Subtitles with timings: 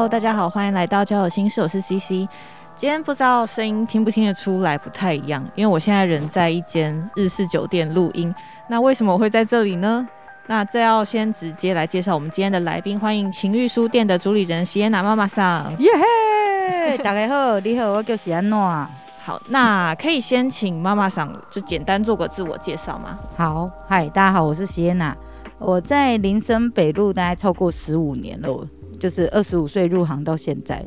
[0.00, 2.26] Hello，大家好，欢迎来到交友心事，我是 CC。
[2.74, 8.34] 今天不知道声音听不听得出来，不太一样，因为我现在人在一间日式酒店录音。
[8.66, 10.08] 那为什么我会在这里呢？
[10.46, 15.70] 那这要先直接来介绍我们今天的来宾，欢迎情欲书店的主理人席安娜妈妈桑。
[15.78, 18.88] 耶嘿， 大家好，你好，我叫席安娜。
[19.18, 23.18] 好，那可以先请妈妈桑就简单做个自我介绍吗？
[23.36, 25.14] 好，嗨，大家好，我是席安娜，
[25.58, 28.66] 我在林森北路大概超过十五年了，
[29.00, 30.86] 就是二十五岁入行到现在。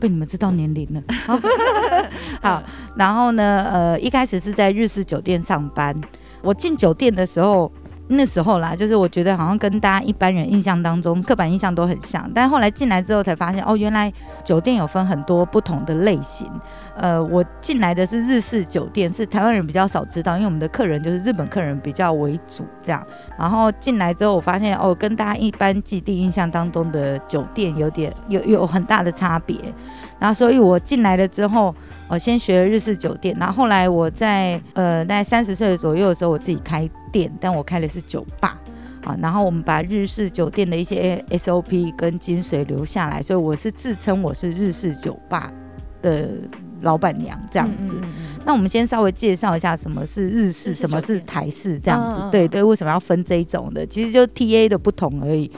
[0.00, 1.02] 被你们知道年龄了，
[2.40, 2.62] 好，
[2.94, 5.92] 然后呢，呃，一开始是在日式酒店上班。
[6.40, 7.72] 我进酒店的时候，
[8.10, 16.50] 那时候啦，就是我觉得好像跟大家一般人印象当中刻板印象都很像，但后来进来之后才发现，哦，原来酒店有分很多不同的类型。
[16.96, 23.06] 呃，我进来的是日式酒店，是台湾人比较少知道，因为我们的客人就是日本客人比较为主这样。
[23.38, 29.56] 然后进来之后，我发现哦，跟大家一般既定印象当中的酒店有点有有很大的差别。
[30.18, 31.72] 然后，所以我进来了之后，
[32.08, 36.88] 我先学了日式酒店，然后后来我在呃大概三十岁左右的时候，我自己开
[37.18, 38.60] 店，但我开的是酒吧
[39.02, 39.16] 啊。
[39.20, 45.52] 然后我们把日式酒店的一些 SOP 跟精髓留下来，所以我是自称我是日式酒吧
[46.02, 46.28] 的。
[46.82, 47.92] 老板娘这样子，
[48.46, 52.20] 那我们先稍微介绍一下什么是日式，什么是台式这样子。
[52.30, 53.84] 对对，为什么要分这一种的？
[53.84, 55.50] 其实就 T A 的不同而已。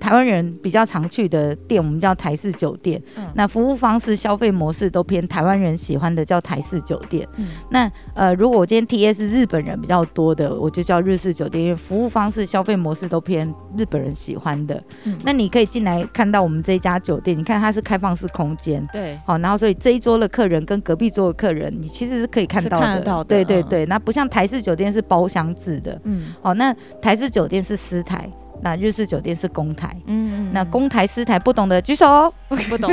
[0.00, 3.02] 台湾人比较常去的店，我们叫台式酒店。
[3.34, 7.26] 那服务方式、消费模式都偏台湾人喜欢的，叫台式酒店。
[7.70, 14.82] 那呃，如果我今天 T A 是日本人比较多的，我就叫日式酒店，因为服务方式、消费模式都偏日本人喜欢的。
[15.24, 23.24] 那你可以进来看到我们这一家酒店，你看它是开放式空间，对，好，然后所以这一桌的客人跟隔壁桌的客人，你其实是可以看到的。
[23.24, 26.00] 对对对，那不像台式酒店是包厢制的。
[26.04, 28.30] 嗯，好，那台式酒店是私台。
[28.60, 32.90] 那日式酒店是公台，嗯，那公台私台不懂的举手，不懂，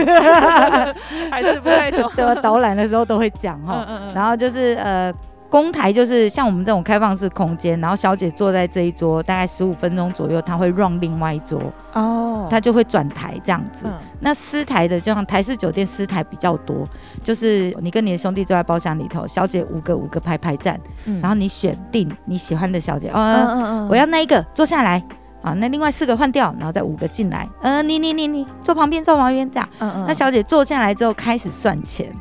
[1.32, 2.10] 还是不太懂。
[2.16, 2.36] 对吧？
[2.36, 5.12] 导览的时候都会讲哈，然后就是呃，
[5.50, 11.62] 公台就是像我们这种开放式空间，然后小姐坐在这一桌，大概十五分钟左右，她会让另外一桌。
[11.94, 13.86] 哦，她就会转台这样子。
[14.20, 16.88] 那私台的就像台式酒店私台比较多，
[17.24, 20.80] 就是你跟你的兄弟坐在包厢里头，小姐五个五个排排站，
[21.22, 25.02] 然后你选定你喜欢的小姐，哦，我要那一个坐下来。
[25.46, 27.48] 啊，那另外四个换掉，然后再五个进来。
[27.62, 29.70] 呃，你你你你坐旁边，坐旁边这样。
[29.78, 30.06] 嗯嗯。
[30.08, 32.12] 那小姐坐下来之后开始算钱，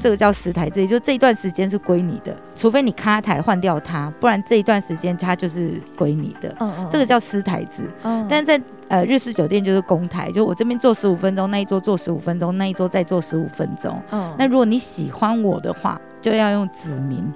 [0.00, 6.52] 这个叫十台，这就这一段时间是归你的，除非你卡台换掉它，不然这一段时间它就是归你的。
[6.58, 6.88] 嗯嗯。
[6.90, 7.84] 这个叫私台子。
[8.02, 8.26] 嗯。
[8.28, 13.96] 但是在呃日式酒店就是公台，就我这边坐十五分钟，那一桌坐十五分钟，那一桌再坐十五分钟。
[14.10, 14.34] 嗯。
[14.36, 17.32] 那如果你喜欢我的话，就要用指名。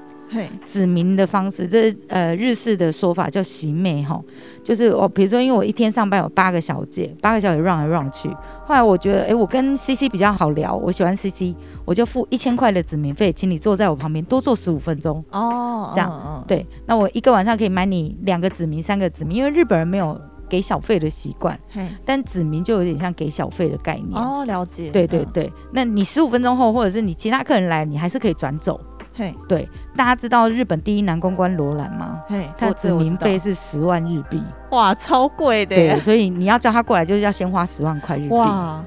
[0.64, 4.20] 指名的方式，这呃日式的说法叫洗妹哈，
[4.64, 8.28] 就是我比如说，因为我一天上班有八个小姐，八个小姐让来让去，
[8.64, 11.54] 后来我觉得，哎，我跟 C C 比较好聊，我喜欢 C C，
[11.84, 21.58] 我就付一千块的指名费，请你坐在我旁边多坐十五分钟哦，这样，对，那我一个晚上可以买你两个指名，三个指名，因为日本人没有给小费的习惯，
[22.04, 24.20] 但指名就有点像给小费的概念。
[24.20, 28.80] 哦，了解，对对对，那你十五分钟后，或者是你其他客人来，你还是可以转走。
[29.16, 32.20] 嘿，对，大家知道日本第一男公关罗兰吗？
[32.28, 35.74] 嘿，他的指名费是十万日币，哇，超贵的。
[35.74, 38.36] 对，所以你要叫他过来，就是要先花十万块日币。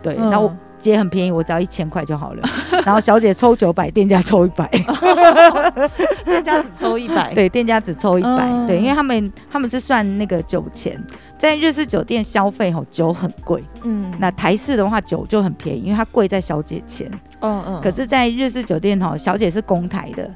[0.04, 0.56] 对，那我。
[0.80, 2.44] 姐很便宜，我只要一千块就好了。
[2.86, 4.68] 然后小姐抽九百，店家抽一百，
[6.26, 7.34] 店家只抽一百。
[7.34, 8.50] 对，店家只抽一百。
[8.66, 11.00] 对，因为他们他们是算那个酒钱，
[11.38, 13.64] 在日式酒店消费吼酒很贵。
[13.84, 14.12] 嗯。
[14.20, 17.10] 那台式的话酒就很便宜，因为它贵在小姐钱。
[17.42, 17.82] 嗯嗯。
[17.82, 20.30] 可是，在日式酒店吼，小姐是公台的，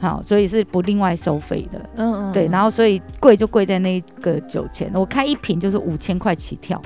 [0.00, 1.80] 好，所以是不另外收费的。
[1.96, 2.32] 嗯嗯。
[2.32, 4.90] 对，然后所以贵就贵在那个酒钱。
[4.94, 6.80] 我开一瓶就是五千块起跳，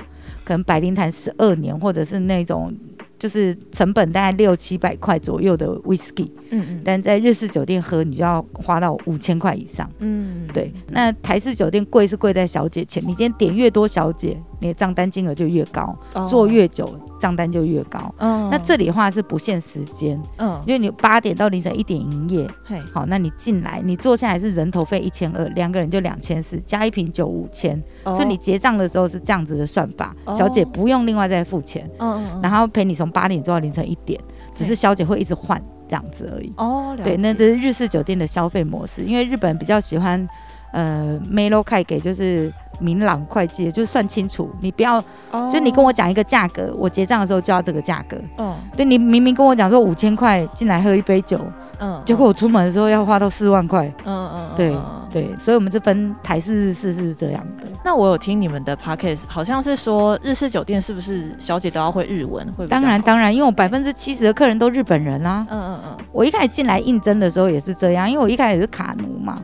[0.45, 2.73] 可能白灵潭十二年，或者是那种。
[3.17, 10.73] 就是成本大概六七百块左右的 whisky，嗯嗯，但在日式酒店喝，你就要花到五千块以上，嗯，对。
[10.89, 15.97] 那台式酒店贵是贵在小姐钱，你今天点越多小姐，你的账单金额就越高，
[16.27, 16.99] 做越久。
[17.17, 18.13] 账单就越高。
[18.17, 34.19] 嗯，那这里的话是不限时间，嗯，因为你八点到凌晨一点营业，嘿，好，那你进来，你坐下来是人头费一千二，两个人就两千四，加一瓶酒五千，所以你结账的时候是这样子的算法，小姐不用另外再付钱，嗯嗯，然后陪你从八点做到凌晨一点，
[34.53, 36.53] 只是小姐会一直换这样子而已。
[36.57, 40.27] 哦，对，那这是日式酒店的消费模式，因为日本人比较喜欢。
[40.75, 45.01] 呃，melo 开给就是明朗会计，就是算清楚，你不要，
[45.49, 48.17] 就你跟我讲一个价格，我结账的时候就要这个价格。
[48.35, 51.39] 哦，对你明明跟我讲说五千块进来喝一杯酒，
[51.79, 53.89] 嗯，结果我出门的时候要花到四万块。
[54.03, 54.75] 嗯嗯，对
[55.09, 57.67] 对，所以我们这分台式日式是这样的。
[57.81, 62.45] 那我有听你们的 podcast，好像是说日式酒店是不是小姐都要会日文？
[62.57, 62.67] 会？
[62.67, 65.47] 当然当然，因为我百分之七十的客人都日本人啊。
[65.49, 69.39] 嗯嗯嗯，我一开始进来应征的时候也是这样，因为我一开始是卡奴嘛。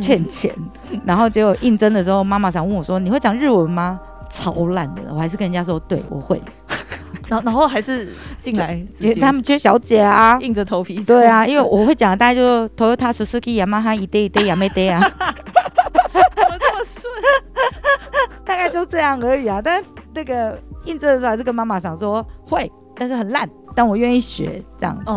[0.00, 0.54] 欠钱，
[1.04, 6.40] 然后结果应征的时候，妈妈想问我说：“你会讲日文吗？”超烂的，我还是跟人家说：“对，我会。
[7.28, 8.84] ”然后，然后还是进来，
[9.20, 11.02] 他们缺小姐啊，硬着头皮。
[11.04, 17.12] 对啊，因为我会讲，大概就 Toyota Suzuki Yamaha 一堆一堆亚美堆啊，怎么这么顺？
[18.44, 19.60] 大概就这样而已啊。
[19.62, 19.82] 但
[20.12, 23.48] 那个应征的时候，还是跟妈妈想说会，但是很烂。
[23.74, 25.12] 但我愿意学这样子，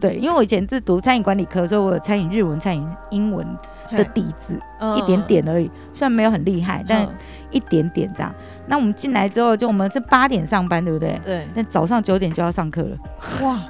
[0.00, 3.46] 对，因为我以前是读餐饮管理科，所以我有餐饮日文、餐饮英文
[3.90, 4.58] 的底子，
[4.96, 7.06] 一点点而已，虽然没有很厉害，但
[7.50, 8.34] 一点点这样。
[8.66, 11.20] 那我们进来之后，就我们是八点上班，对不对？
[11.24, 11.46] 对。
[11.54, 12.96] 但早上九点就要上课了。
[13.42, 13.60] 哇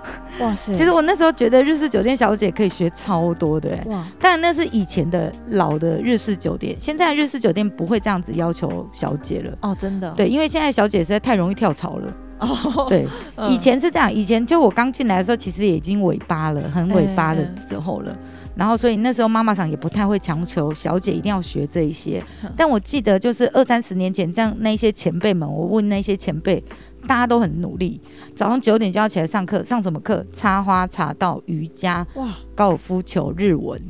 [0.40, 0.72] 哇塞！
[0.72, 4.06] 其实我那时候觉得日式酒店小姐可以学超多的，哇！
[4.20, 9.52] 但那是以前的老的日式酒店，现在日式酒店不会这样子要求小姐了。
[9.60, 10.10] 哦，真的。
[10.12, 12.12] 对，因为现在小姐实在太容易跳槽了。
[12.38, 13.06] 哦，对，
[13.50, 18.16] 以前是这样，以前就我刚进来的时候，其实已经尾巴了，很尾巴的时候了。
[18.60, 22.22] 然后，所以那时候妈妈上也不太会强求小姐一定要学这一些。
[22.54, 26.62] 但我记得就是二三十年前，这样那些前辈们，我问那些前辈，
[27.08, 27.98] 大家都很努力，
[28.36, 30.22] 早上九点就要起来上课，上什么课？
[30.30, 33.80] 插花、茶道、瑜伽、哇，高尔夫球、日文。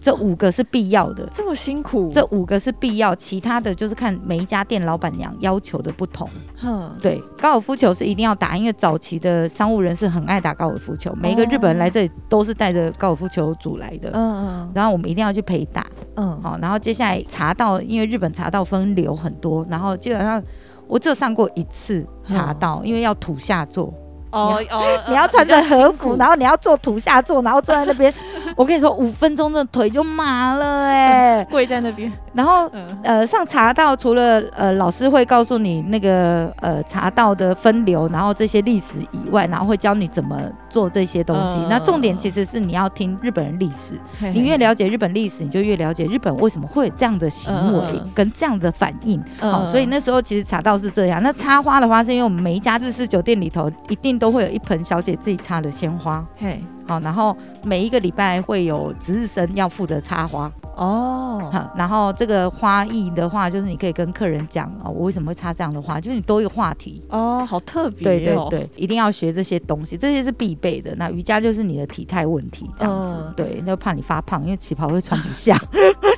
[0.00, 2.10] 这五个是必要的，这么辛苦。
[2.12, 6.28] 这五个是必要，其他的就是看每一家店老板娘要求的不同。
[6.56, 14.10] 哼，对，高尔夫球是一定要打，因为早期的商务人士很爱打高尔夫球，每一个日本人来这里都是带着高尔夫球组来的。
[14.12, 14.72] 嗯嗯。
[14.74, 15.86] 然后我们一定要去陪打。
[16.14, 16.40] 嗯。
[16.40, 20.42] 好，然后接下来茶道，因为日本茶道分流很多，然后基本上
[20.86, 23.92] 我只有上过一次茶道，因为要土下座。
[24.30, 28.12] 哦哦，你要 穿着和服，然后你要做土下座，然后坐在那边。
[28.56, 32.10] 我跟你说，五分钟的腿就麻了哎， 跪在那边。
[32.32, 32.70] 然后
[33.02, 40.36] 呃，上茶道除了呃老师会告诉你那个呃茶道的分流，然后这些历史以外，然后会教你怎么
[40.68, 41.58] 做这些东西。
[41.68, 43.98] 那重点其实是你要听日本人历史，
[44.32, 49.22] 你越了解日本历史，你就越了解日本为什么会有这样的行为跟这样的反应。
[49.38, 51.22] 好，所以那时候其实茶道是这样。
[51.22, 56.24] 那插花的话，是因为我们每一家日式酒店里头一定都会有一盆小姐自己插的鲜花。
[56.36, 56.62] 嘿。
[56.88, 61.48] 好，然后每一个礼拜会有值日生要负责插花哦。
[61.52, 68.02] 好，然后这个花艺的话，就是你可以跟客人讲哦，我为什么会插这样的花，就是你多一个话题哦，好特别。
[68.02, 70.94] 对对对，一定要学这些东西，这些是必备的。
[70.96, 75.56] 那瑜伽就是你的体态问题这样子，对，那怕你发胖，因为旗袍会穿不下，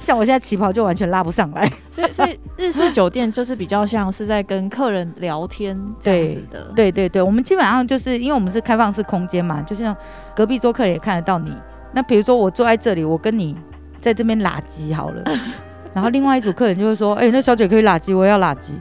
[0.02, 1.70] 像我现在旗袍就完全拉不上来。
[1.90, 6.72] 所以所以日式酒店就是比较像是在跟客人聊天这样子的。
[6.74, 9.94] 对对对，我们基本上就是因为我们是开放式空间嘛，就像
[10.34, 10.58] 隔壁。
[10.60, 11.56] 桌客人也看得到你。
[11.92, 13.56] 那比如说我坐在这里，我跟你
[14.00, 15.24] 在这边拉鸡好了，
[15.94, 18.74] 然后另外一组客人就会说：“哎，那小姐可以拉鸡，我要拉机。”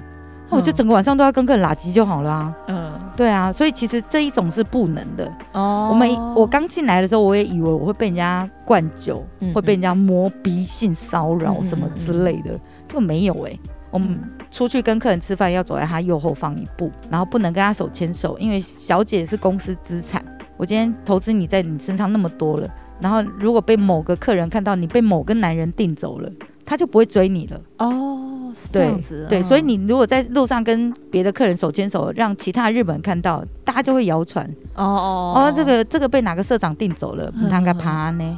[0.50, 2.56] 那我就整个晚上都要跟客人拉机就好了啊。
[2.68, 5.32] 嗯，对啊，所以其实这一种是不能的。
[5.54, 13.58] 哦，我们我刚进来的时候，我也以为我会被人家灌酒，会被人家摸逼、性骚扰什么之类的，就没有哎。
[13.92, 14.20] 我们
[14.52, 20.24] 出去跟客人吃饭，要走在他右后方一步，然后不能跟他手牵手，因为小姐是公司资产。
[20.58, 22.68] 我今天投资你在你身上那么多了，
[23.00, 26.30] 然后如果被某个客人看到你被某个男人订走了，
[26.66, 27.62] 他就不会追你了。
[27.78, 28.39] 哦，
[28.72, 29.26] 这样子。
[29.30, 34.46] 对，所以你如果在路上跟别的客人手牵手，让其他日本人看到，大家就会谣传。
[34.76, 38.38] 哦哦哦，这个这个被哪个社长订走了，他该爬呢？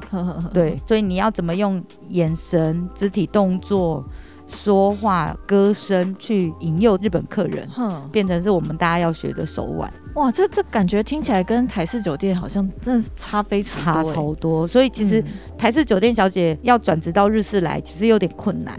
[0.53, 4.03] 对，所以你要怎么用眼神、肢体动作？
[4.47, 7.65] 说话、歌声去引诱日本客人，
[8.11, 9.89] 变成是我们大家要学的手腕。
[10.15, 14.67] 哇，这这感觉听起来跟台式酒店好像真的差非常差超多。
[14.67, 15.23] 所以其实
[15.57, 18.77] 台式酒店小姐要转职到日式来，其实有点困难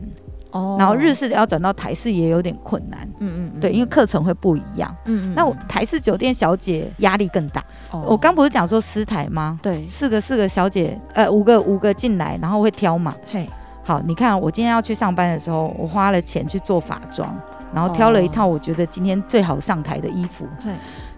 [0.52, 0.76] 哦。
[0.78, 3.00] 然后日式的要转到台式也有点困难。
[3.18, 4.94] 嗯嗯，对，因为课程会不一样。
[5.06, 5.34] 嗯嗯。
[5.34, 7.62] 那我台式酒店小姐压力更大。
[7.90, 9.58] 我刚不是讲说私台吗？
[9.62, 13.14] 对，四个四个小姐，呃，五个五个进来，然后会挑嘛。
[13.26, 13.48] 嘿。
[13.84, 17.36] 好，你看我今天要去上班的时候，我花了钱去做法妆，
[17.74, 20.46] 然后挑了一套我觉得今天最好上台的衣服。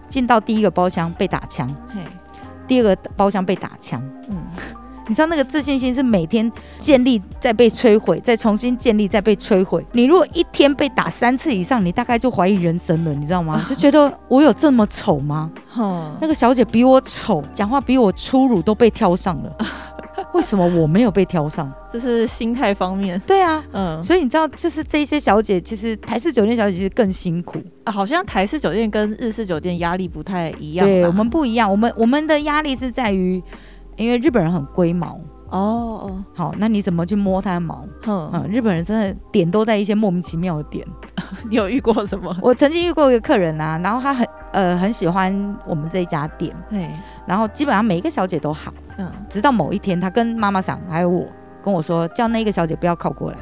[0.09, 1.99] 进到第一个包厢被打枪，嘿
[2.67, 4.01] 第二个包厢被打枪。
[4.29, 4.37] 嗯，
[5.07, 9.85] 你知道那个自信心是每天建立再被摧毁，再重新建立再被摧毁。
[9.91, 13.65] 你如果一天被打三次以上，你大概就怀疑人生了，你知道吗？
[13.69, 15.51] 就觉得我有这么丑吗？
[16.19, 19.55] 那个小姐比我丑，讲话比我粗鲁，都被挑上了。
[20.33, 21.71] 为什么我没有被挑上？
[21.91, 23.17] 这是心态方面。
[23.25, 27.91] 对啊，嗯，所以你知道，就是这些小姐，其实台式酒店小姐其实更辛苦啊。
[27.91, 30.85] 好像台式酒店跟日式酒店压力不太一样。
[30.85, 33.41] 对我们不一样，我们我们的压力是在于，
[33.95, 35.19] 因为日本人很龟毛。
[35.49, 35.59] 哦
[36.03, 37.85] 哦，好，那你怎么去摸他的毛？
[38.07, 40.85] 嗯，日本人真的点都在一些莫名其妙的点。
[41.49, 42.35] 你有遇过什么？
[42.41, 45.31] 我曾经遇过一个客人啊，然后他很呃很喜欢
[45.65, 46.91] 我们这一家店，对，
[47.27, 48.73] 然后基本上每一个小姐都好。
[48.97, 51.25] 嗯，直到某一天，他跟妈妈桑还有我
[51.63, 53.37] 跟我说，叫那个小姐不要靠过来，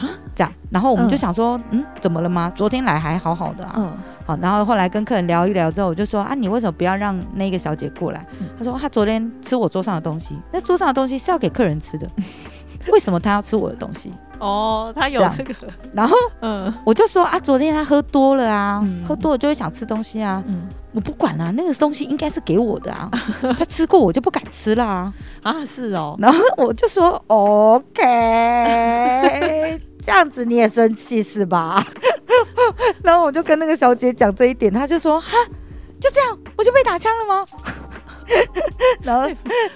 [0.00, 2.50] 啊，这样，然后我们就想说，嗯，怎么了吗？
[2.54, 3.92] 昨天来还好好的啊，嗯，
[4.28, 8.26] 好，然后后来跟客人聊一聊之后，我就说，啊，你为什么不要让那个小姐过来？
[8.58, 12.06] 他说，她昨天吃我桌上的东西，那桌上的东西是要给客人吃的，
[12.92, 14.12] 为什么她要吃我的东西？
[14.38, 15.52] 哦，他有这个，
[15.94, 23.10] 然后，嗯，我就说啊，昨天他喝多了啊，喝多了就会想吃东西啊，嗯，我不管啊，那个东西应该是给我的啊，
[23.58, 25.10] 他吃过我就不敢吃啦，
[25.42, 27.96] 啊，是哦，然后我就说 OK，
[30.04, 31.82] 这样子你也生气是吧？
[33.02, 35.30] 然后我就跟那个小姐讲这一点，她就说哈，
[36.00, 37.46] 就这样我就被打枪了吗？
[39.02, 39.28] 然后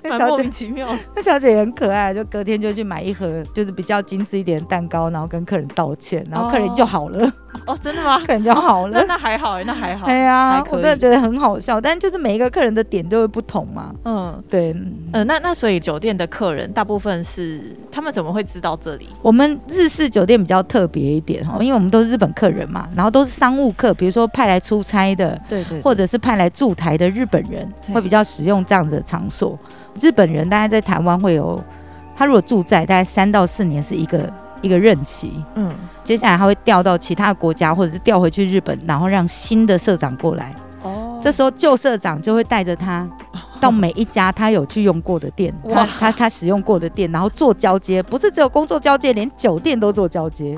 [0.03, 7.33] 那小姐奇妙，那小姐也很可爱，就隔天就去买一盒，就是比较精致一点的蛋糕，然后跟客人道歉，然后客人就好了。
[7.67, 8.19] 哦，真的吗？
[8.25, 10.07] 客人就好了，那还好哎，那还好。
[10.07, 13.95] 哎呀，我真的觉得很好笑，但就是每一个客人的点都会不同嘛。
[14.05, 14.75] 嗯，对，
[15.13, 19.07] 嗯，那那所以酒店的客人大部分是他们怎么会知道这里？
[19.21, 29.59] 我们日式酒店比较特别一点哈，因为我们都是日本客人嘛，然后都是商务客，比如说派来出差的，对对，或者是派来驻台的日本人，会比较使用这样子的场所。
[30.01, 31.63] 日本人大概在台湾会有，
[32.15, 34.33] 他如果住在大概三到四年是一个。
[34.63, 40.55] 一个任期，嗯，接下来他会调到其他国家，或者是调回去日本，然后让新的社长过来。
[40.85, 43.05] 哦，这时候旧社长就会带着他
[43.59, 50.57] 到每一家他有去用过的店，他他他使用过的店，然后做交接，不是只有工作交接，连酒店都做交接，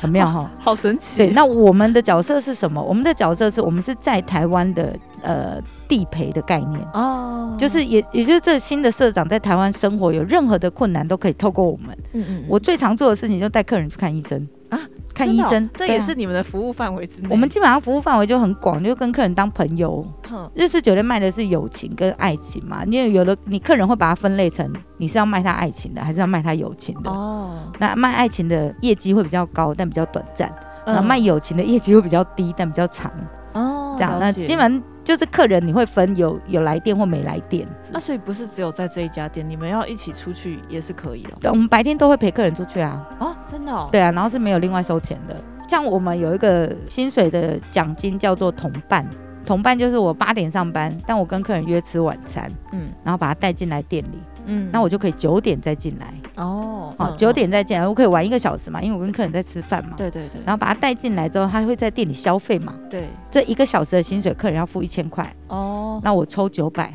[0.00, 1.18] 很妙哈，好神奇。
[1.18, 2.82] 对，那我们的角色是什么？
[2.82, 5.60] 我们的角色是我们是在台湾的呃。
[5.90, 11.88] 地陪的概念哦，就是也也就是这新的社长在台湾生活有任何的困难都可以透过我们。
[12.12, 14.78] 嗯嗯，我最常做的事情就带客人去看医生啊，
[15.12, 17.28] 看医生，这也是你们的服务范围之内。
[17.28, 20.06] 我们基本上服务范围就很广，就跟客人当朋友。
[20.54, 27.10] 日式酒店卖的是友情跟爱情嘛，因为有的你客人会把它分类成你是要卖他爱情的，还是要卖他友情的。
[27.10, 30.48] 哦，那卖爱情的业绩会比较高，但比较短暂；
[30.86, 33.10] 那卖友情的业绩会比较低，但比较长。
[33.54, 34.80] 哦，这样那基本。
[35.10, 41.30] 就是客人你会分有有来电或没来电，那所以不是只有在这一家店，你们要一起出去也是可以的。
[41.40, 43.04] 对，我们白天都会陪客人出去啊。
[43.18, 43.72] 哦，真的？
[43.72, 43.88] 哦。
[43.90, 45.34] 对啊，然后是没有另外收钱的。
[45.66, 49.04] 像我们有一个薪水的奖金叫做同伴，
[49.44, 54.22] 同伴就是我八点上班，但我跟客人约吃晚餐，嗯，然后把他带进来店里。
[54.50, 59.94] 嗯，那我就可以九点再进来哦，好，九点再进来，我可以玩一个小时嘛，因为我跟客人在吃饭嘛。
[59.96, 60.40] 对对对。
[60.44, 62.74] 然后把他带进来之后，他会在店里消费嘛。
[62.90, 63.08] 对。
[63.30, 66.00] 这一个小时的薪水，客人要付一千块哦。
[66.02, 66.92] 那我抽九百，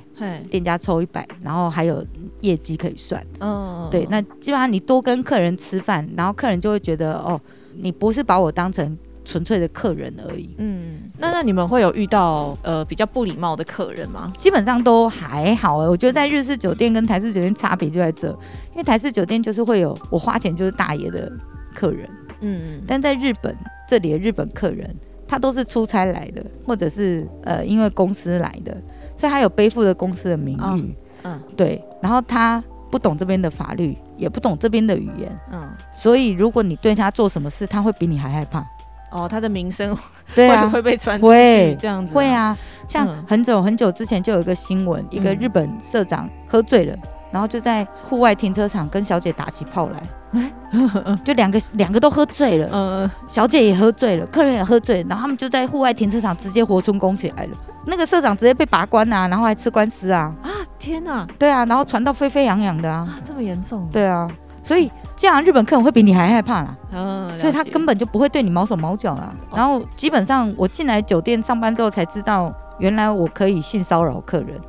[0.51, 2.05] 店家抽一百，然后还有
[2.41, 3.25] 业绩可以算。
[3.39, 3.87] 嗯。
[3.89, 7.39] 对，那基本上你多跟客人吃饭，然后客人就会觉得哦，
[7.77, 8.97] 你不是把我当成。
[9.25, 10.55] 纯粹的客人而已。
[10.59, 14.31] 嗯，那那你们会有遇到呃比较不礼貌的客人吗？
[14.37, 18.29] 基本上都还好哎，我觉得在日式酒店跟台式酒店差别就在这，
[18.71, 21.29] 因为台式酒店就是会有我花钱就是大爷的
[21.73, 22.09] 客人，
[22.41, 23.53] 嗯，但在日本
[23.87, 24.95] 这里的日本客人，
[25.27, 28.71] 他都是出差来的，或者是呃因为公司来的，
[29.17, 38.65] 所以他有背负着公司的名誉，嗯，对，然后他不懂这边的法律，也不懂这边的语言，嗯，所以如果你对他做什么事，他会比你还害怕。
[39.11, 39.97] 哦，他的名声
[40.33, 42.57] 对啊会被传出去这样子，会啊。
[42.87, 46.95] 像很久很久之前就有一个新闻，一个日本社长喝醉了，
[47.31, 50.41] 然后就在户外停车场跟小姐打起炮来，
[51.23, 57.57] 就两个两个都喝醉了，嗯，小姐也喝醉了，客人也喝醉，然后他们就在户外停车场直接活春宫起来了。
[57.87, 60.33] 那个社长直接被拔官啊，然后还吃官司啊！
[60.41, 61.27] 啊，天哪！
[61.37, 63.87] 对啊，然后传到沸沸扬扬的啊，这么严重？
[63.91, 64.27] 对啊。
[64.65, 69.29] 所以这样日本客人会比你还害怕啦，嗯，所以他根本就不会对你毛手毛脚啦。
[69.53, 74.61] 然后基本上我进来酒店上班之后才知道，原来我可以性骚扰客人，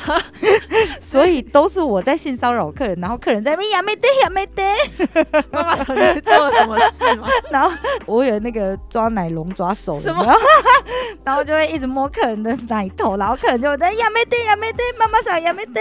[1.00, 4.62] 所以都是我在性骚扰客人，然后客人在那边呀没得呀没得，
[5.50, 7.28] 妈妈说你做了什么事吗？
[7.50, 7.70] 然后
[8.06, 10.24] 我有那个抓奶龙抓手的，什么？
[11.24, 15.80] 然后就会一直摸客人的奶头，然后客人就会在呀没得呀没得，妈妈想呀没得，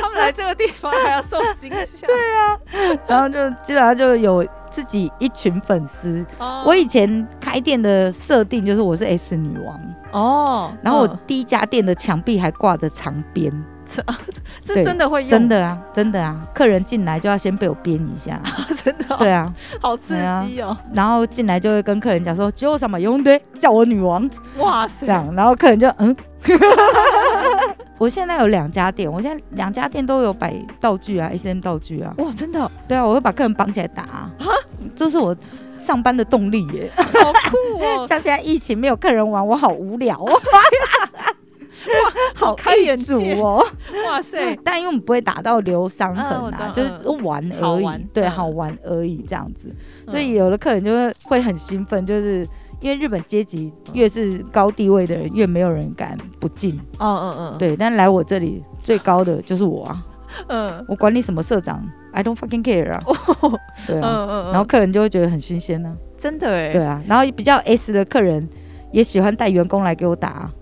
[0.00, 2.06] 他们来这个地方还要受惊吓？
[2.06, 2.58] 对啊，
[3.06, 4.46] 然后就基本上就有
[4.78, 6.24] 自己一群粉丝。
[6.38, 6.62] 哦。
[6.64, 9.80] 我以前开店的设定就是我是 S 女王，
[10.12, 11.18] 哦，然后我嗯。
[11.26, 13.52] 第一家店的墙壁还挂着长鞭，
[13.90, 14.00] 是
[14.66, 18.40] 对真的会用，真的啊，真的啊，客人进来就要先被我鞭一下，
[18.84, 19.16] 真的哦。
[19.18, 20.76] 对啊，好刺激哦！
[20.94, 24.30] 然后进来就会跟客人讲说，只有什么用的，叫我女王。
[24.58, 26.14] 哇塞，这样，然后客人就嗯。
[27.98, 32.60] 我现在有两家店，我现在两家店都有摆道具啊，S M 道具啊，哇，真的？
[32.60, 34.30] 好对啊，我会把客人绑起来打、啊，
[34.94, 35.36] 这是我
[35.74, 36.90] 上班的动力耶。
[36.96, 38.06] 好酷哦！
[38.06, 40.40] 像现在疫情没有客人玩，我好无聊哦，
[42.34, 43.34] 好开眼界。
[43.34, 43.64] 哦。
[44.06, 48.30] 哇塞，但因为我们不会打到留伤痕啊就是玩而已，对，嗯。
[48.30, 49.68] 好玩而已这样子。
[49.68, 49.76] 嗯
[50.08, 52.48] 所以有的客人就会会很兴奋，就是
[52.80, 56.74] 因为日本阶级越是高地位的人，越没有人敢不敬。
[56.98, 60.06] 嗯嗯嗯，对，但来我这里最高的就是我啊，
[60.48, 60.84] 嗯。
[60.88, 63.02] 我管你什么社长，I don't fucking care 啊。
[63.86, 68.48] 对嗯嗯，嗯，然后客人就会觉得很新鲜呢、真的哎，对啊，然后比较 S 的客人
[68.92, 70.52] 也喜欢带员工来给我打啊、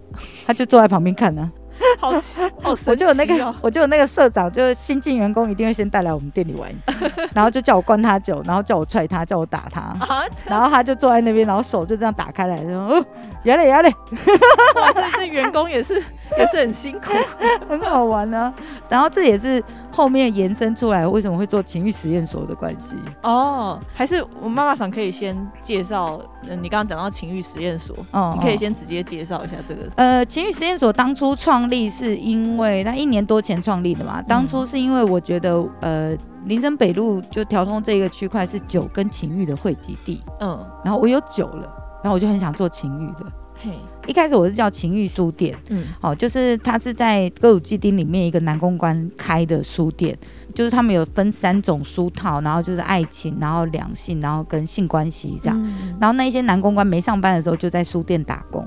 [0.47, 1.51] 他就坐在旁边看呢、
[1.99, 6.71] 好奇好神奇哦，我就有那个，我就有那个社长，就是新进员工一定会先带来我们店里玩，
[7.35, 13.05] 然后就叫我灌他酒，然后叫我踹他，叫我打他，啊，然后他就坐在那边，然后手就这样打开来，说：“哦，
[13.43, 16.03] 原来原来，哇，这这员工也是
[16.39, 17.13] 也是很辛苦，
[17.69, 18.53] 很好玩呢、
[18.89, 22.97] 然后这也是后面延伸出来为什么会做情欲实验所的关系。
[23.23, 34.23] 哦，还是我妈妈想可以先介绍，嗯，你刚刚讲到情欲实验所，哦你可以哦先直接介绍一下这个，呃，情欲实验所当初创立是因为那一年多前创立的嘛。
[34.23, 36.17] 当初是因为我觉得，呃，
[36.47, 41.63] 林森北路就调通这个区块是酒跟情欲的汇集地，嗯，然后我有酒了，
[42.03, 43.31] 然后我就很想做情欲的。
[43.59, 43.71] 嘿，
[44.07, 45.85] 一开始我是叫情欲书店，嗯。
[46.01, 50.17] 哦，就是它是在歌舞伎町里面一个男公关开的书店，
[50.55, 55.59] 就是他们有分三种书套，然后就是爱情，然后两性，然后跟性关系这样。
[55.65, 55.97] 嗯。
[55.99, 58.67] 然后那一些男公关没上班的时候就在书店打工，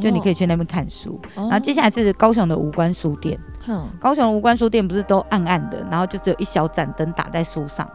[0.00, 1.20] 就你可以以，去那边看书。
[1.34, 7.88] 然然后接下来是高雄的无关书店，哼，高雄的无关书店不是都暗暗的，然后就只有一小盏灯打在书上，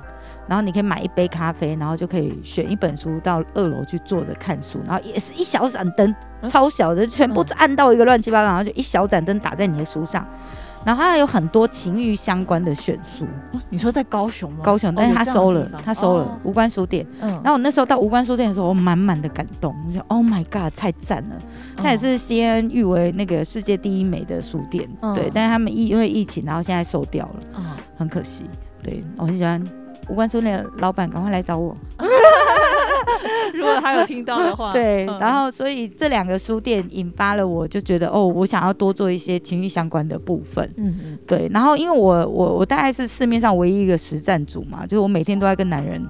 [0.48, 10.26] 然后你可以买一杯咖啡，然后就可以选一本书到二楼去坐着看书，然后也是一小盏灯，嗯超小的，全部嗯按到一个乱七八糟，然后就一小盏灯打在你的书上。
[10.84, 13.24] 然后它有很多情欲相关的选书，
[13.54, 14.62] 哦你说在高雄吗？
[14.64, 17.06] 高雄，哦但是他收了他收了哦无关书店。
[17.20, 21.36] 嗯，然后我那时候到无关书店的时候，我满满的感动，我就 Oh my God，太赞了！
[21.78, 27.64] 他也是 CNN 誉为那个世界第一美的书店，嗯对，但是他们疫因为疫情，然后现在收掉了，嗯，
[27.96, 28.46] 很可惜。
[28.82, 29.64] 对我很喜欢
[30.10, 31.76] 无关书店老板，赶快来找我。
[33.54, 40.68] 如果他有听到的话，对，嗯然后所以这两个书店引发了我就觉得哦，我想要多做一些情欲相关的部分。
[40.78, 46.02] 嗯嗯对，然后因为我我我大概是市面上唯一一个实战组嘛，就是我每天都在跟男人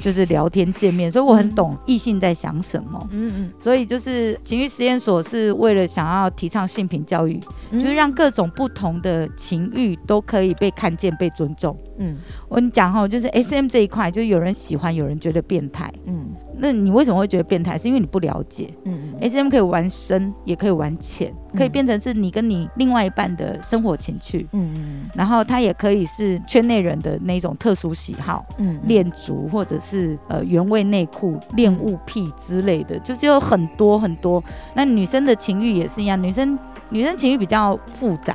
[0.00, 3.08] 就是聊天见面，所以我很懂异性在想什么。
[3.10, 11.76] 嗯嗯所以就是情欲实验所是为了想要提倡性平教育，嗯，就是让各种不同的情欲都可以被看见、被尊重。
[11.98, 12.16] 嗯
[12.48, 15.92] 我跟你讲哈，就是 S M 这一块，就有人喜欢，有人觉得变态。
[16.06, 16.26] 嗯
[16.58, 17.78] 那你为什么会觉得变态？
[17.78, 18.68] 是因为你不了解。
[18.84, 24.46] 嗯 S M 可以玩深，也可以玩浅，可以嗯变成是你跟你另外一半的生活情趣。
[24.52, 34.42] 嗯嗯然后它也可以是圈内人的那种特殊喜好，嗯恋足或者是呃原味内裤、恋物癖之类的，就是有很多很多。
[34.74, 36.58] 那女生的情欲也是一样，女生
[36.90, 38.34] 女生情欲比较复杂，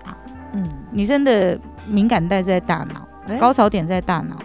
[0.53, 4.37] 嗯，女生的敏感带在大脑，哎高潮点在大脑。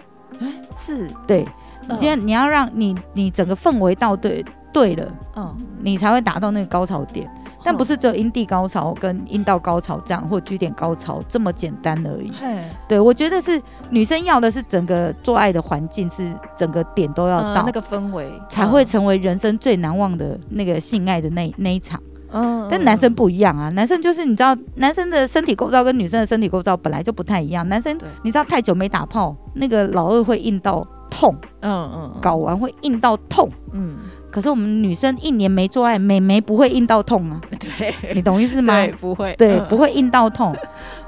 [0.77, 1.45] 是，对，
[1.89, 7.29] 嗯因为你要让你你整个氛围到对对了，嗯，你才会达到那个高潮点。
[7.61, 12.31] 但不是，只有阴蒂高潮跟阴道高潮这样，或居点高潮这么简单而已。
[12.39, 22.01] 嘿，对，我觉得是女生要的是整个做爱的环境，是整个点都要到，嗯那个氛围才会成为人生最难忘的那个性爱的那那一场。
[22.31, 27.67] 嗯，但男生不一样啊，男生就是你知道，男生的身体构造跟女生的身体构造本来就不太一样。
[27.67, 33.49] 男生你知道太久没打炮，那个老二会硬到痛，嗯嗯睾丸会硬到痛。
[33.73, 33.95] 嗯，
[34.31, 38.73] 可是我们女生一年没做爱，美眉不会硬到痛啊， 对，你懂意思吗？
[38.73, 40.55] 对，不会，对，嗯不，会硬到痛。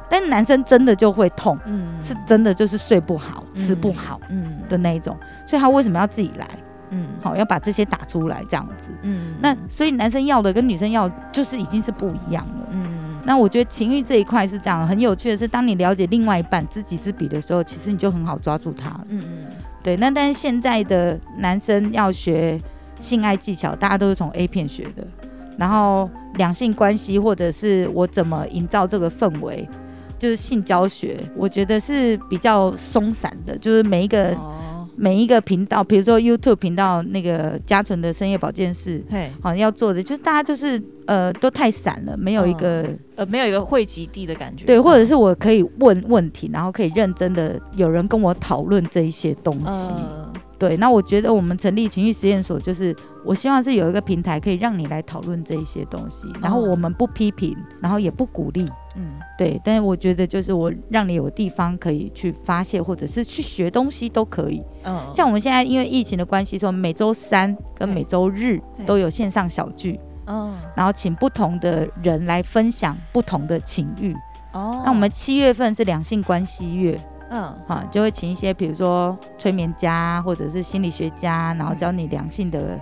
[0.09, 5.15] 但男生真的就会痛，嗯，是真的就是睡不好、嗯吃不好嗯的那一种。
[5.47, 6.47] 所以他为什么要自己来？
[6.89, 8.91] 嗯好，要把这些打出来这样子。
[9.03, 12.67] 嗯，那所以男生要的跟女生要就是已经是不一样了。
[12.71, 19.01] 嗯那我觉得情欲这一块是这样，很有趣的是，当你了解另外一半知己知彼的时候，其实你就很好抓住他了。
[19.09, 19.45] 嗯嗯，
[19.83, 19.97] 对。
[19.97, 22.59] 那但是现在的男生要学
[22.99, 25.05] 性爱技巧，大家都是从 A 片学的，
[25.57, 29.67] 然后两性关系或者是我怎么营造这个氛围，
[30.17, 34.37] 就是性教学，我觉得是比较松散的，就是每一个。
[35.01, 39.03] 每一个频道，比如说 YouTube 频道，那个嘉纯的深夜保健室，
[39.41, 44.63] 好像要做的就是大家就是呃都太散了，没有一个呃没有一个汇集地的感觉。
[44.63, 49.91] 对，或者是我可以问问题，然后可以认真的有人跟我讨论这一些东西。
[50.59, 58.69] 对，那我觉得我们成立情绪实验所，就是我希望是有一个平台可以让你来讨论这一些东西，然后我们不批评，然后也不鼓励。
[58.95, 64.61] 嗯，对，但是我觉得就是我让你有地方可以去发泄，或者是去学东西都可以。
[64.83, 69.99] 嗯，像我们现在因为疫情的关系，说每周三跟每周日都有线上小聚。
[70.27, 74.13] 嗯，然后请不同的人来分享不同的情欲。
[74.51, 76.99] 哦，那我们七月份是两性关系月。
[77.29, 82.77] 嗯，好，就会请一些比如说催眠家或者是心理学家，然后教你两性的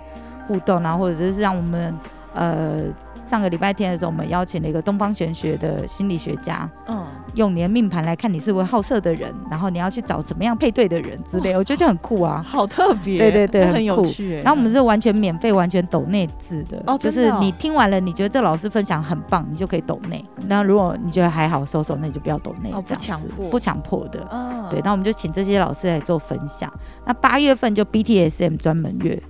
[0.48, 1.94] 互动，然后或者是让我们
[2.34, 2.82] 呃。
[3.30, 14.34] 上个礼拜天的时候，我们邀请了一个东方玄学的心理学家，嗯，用你的命盘来看你是不是好色的人，然后你要去找什么样配对的人之类，我觉得就很酷啊，好特别，对对对，很有趣。
[14.42, 20.24] 然后我们是完全免费、完全抖内字的，哦，就是你听完了，你觉得这老师分享很棒，你就可以抖内。
[20.48, 24.26] 那如果你觉得还好收收，那你就不要抖内，哦不强迫，不强迫的。
[24.32, 24.80] 嗯，对。
[24.82, 26.72] 那我们就请这些老师来做分享。
[27.06, 29.22] 那八月份就 BTSM 专门月，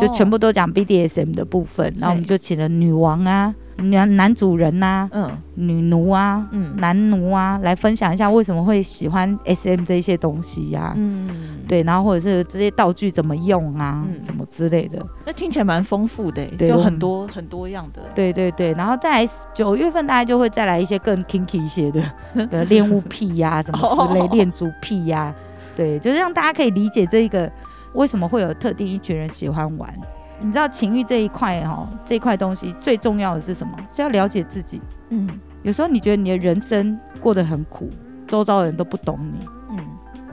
[0.00, 1.92] 就全部都讲 BDSM 的部分。
[1.98, 3.54] 然后我们就请了女王啊。
[3.80, 10.92] 男男主人呐，嗯，女奴啊，嗯，男奴啊，来分享一下为什么会喜欢 S M 这些东西呀？
[10.96, 11.30] 嗯，
[11.68, 14.98] 对，然后或者是这些道具怎么用啊，什么之类的。
[15.24, 18.02] 那听起来蛮丰富的，就很多很多样的。
[18.16, 22.02] 对对对，然后再来九月份，大家就会再来一些更 kinky 一些的，
[22.50, 25.32] 呃，恋物癖呀，什么之类，恋足癖呀，
[25.76, 27.48] 对，就是让大家可以理解这一个
[27.94, 29.92] 为什么会有特定一群人喜欢玩。
[30.40, 33.76] 你知道情欲这一块哈，这一块东西最重要的是什么？
[33.90, 34.80] 是要了解自己。
[35.08, 35.28] 嗯，
[35.62, 37.90] 有时候你觉得你的人生过得很苦，
[38.26, 39.46] 周遭的人都不懂你。
[39.70, 39.78] 嗯，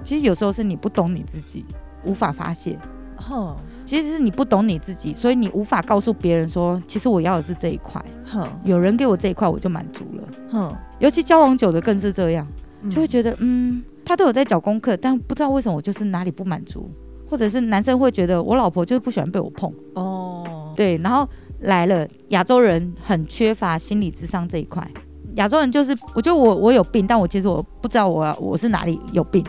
[0.04, 1.66] 其实有时候是你不懂你自己，
[2.04, 2.78] 无法发泄。
[3.18, 8.00] 哼，其实是你不懂你自己，所以你无法告诉别人说，其实我要的是这一块。
[8.26, 10.24] 哼，有人给我这一块，我就满足了。
[10.52, 12.46] 哼，尤其交往久的更是这样，
[12.92, 16.92] 就会觉得，嗯，他都有在找功课，但不知道为什么我就是哪里不满足。
[17.30, 19.72] 或者是男生会觉得我老婆就是不喜欢被我碰。
[19.94, 21.28] 哦，对，然后
[21.62, 24.88] 来了亚洲人很缺乏心理智商这一块，
[25.36, 29.44] 亚洲人就是我觉得我我有病，但我其实我不知道我我是哪里有病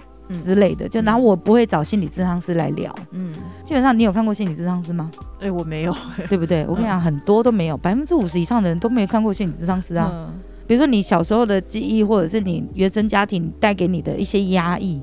[0.44, 3.32] 之类的，就然后我不会找心理智商师来聊，嗯，
[3.64, 5.10] 基本上你有看过心理智商师吗？
[5.40, 5.94] 哎，我没有，
[6.28, 6.64] 对不对？
[6.68, 10.28] 我跟你讲，很多都没有，百分之五十以上的人都没有看过心理智商师啊。
[10.66, 15.00] 比如说你小时候的记忆，或者是你原生家庭带给你的一些压抑。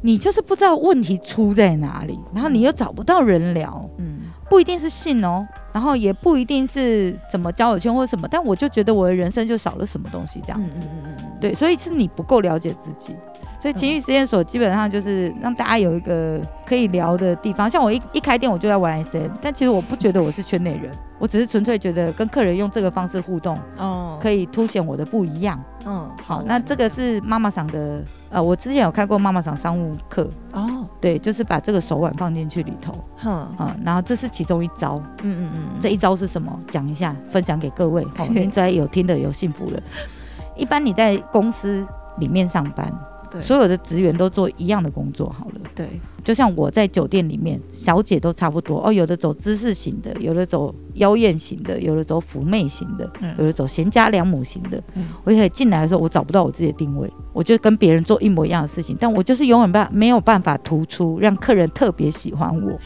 [0.00, 10.80] 你就是不知道问题出在哪里，然后你又找不到人聊，嗯，不一定是信哦，然后也不一定是怎么交友圈或者什么，但我就觉得我的人生就少了什么东西这样子。
[10.82, 13.16] 嗯嗯，对，所以是你不够了解自己，
[13.60, 28.04] 所以情绪实验所基本上就是让大家有一个可以聊的地方，像我一一开店我就在玩 SM，但其实我不觉得我是圈内人，我只是纯粹觉得跟客人用这个方式互动，哦，可以凸显我的不一样，嗯，好，那这个是妈妈桑的。
[28.30, 36.58] 呃，我之前有开过妈妈厂商务课哦，对，就是把这个手腕放进去里头，哼，啊，然后这是其中一招，嗯嗯嗯，这一招是什么？
[36.68, 39.80] 讲一下，分享给各位， 好，现在有听的有幸福了。
[40.56, 41.86] 一般你在公司
[42.18, 42.92] 里面上班。
[43.40, 45.86] 所有的职员都做一样的工作好了，对，
[46.24, 54.82] 就像我在酒店里面，小姐都差不多哦，有的走知识型的，有的走妖艳型的，有的走妩媚型的，有的走贤家良母型的。
[55.24, 62.78] 我一进来的时候，我找不到我自己的定位，我就跟别人做一模一样的事情，但我就是永远办没有办法突出，让客人特别喜欢我。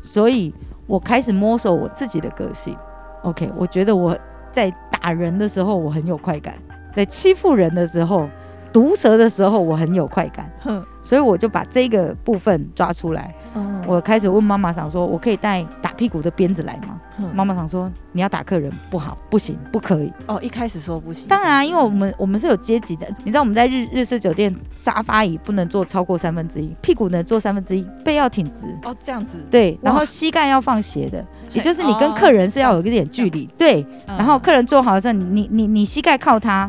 [0.00, 0.52] 所以
[0.86, 2.76] 我开始摸索我自己的个性。
[3.22, 4.16] OK，我觉得我
[4.52, 6.54] 在打人的时候我很有快感，
[6.94, 8.28] 在欺负人的时候。
[8.76, 10.52] 毒舌的时候，我很有快感，
[11.00, 13.34] 所以我就把这个部分抓出来。
[13.54, 17.00] 嗯我开始问妈妈想说：“我可以带打屁股的鞭子来吗？”
[17.32, 21.26] 妈妈想说：“你要打客人不好，不行，不可以。”哦，一开始说不行。
[21.28, 28.66] 当然，因为我们我们是有阶级的，你知道我们在日日式酒店沙发椅不能坐超过三分之一，屁股能坐三分之一，背要挺直。
[28.82, 29.38] 哦，这样子。
[29.48, 33.46] 对，然后膝盖要放斜的，也就是你跟客人是要有一点距离。
[33.56, 36.68] 对，然后客人坐好的时候，你你你膝盖靠他。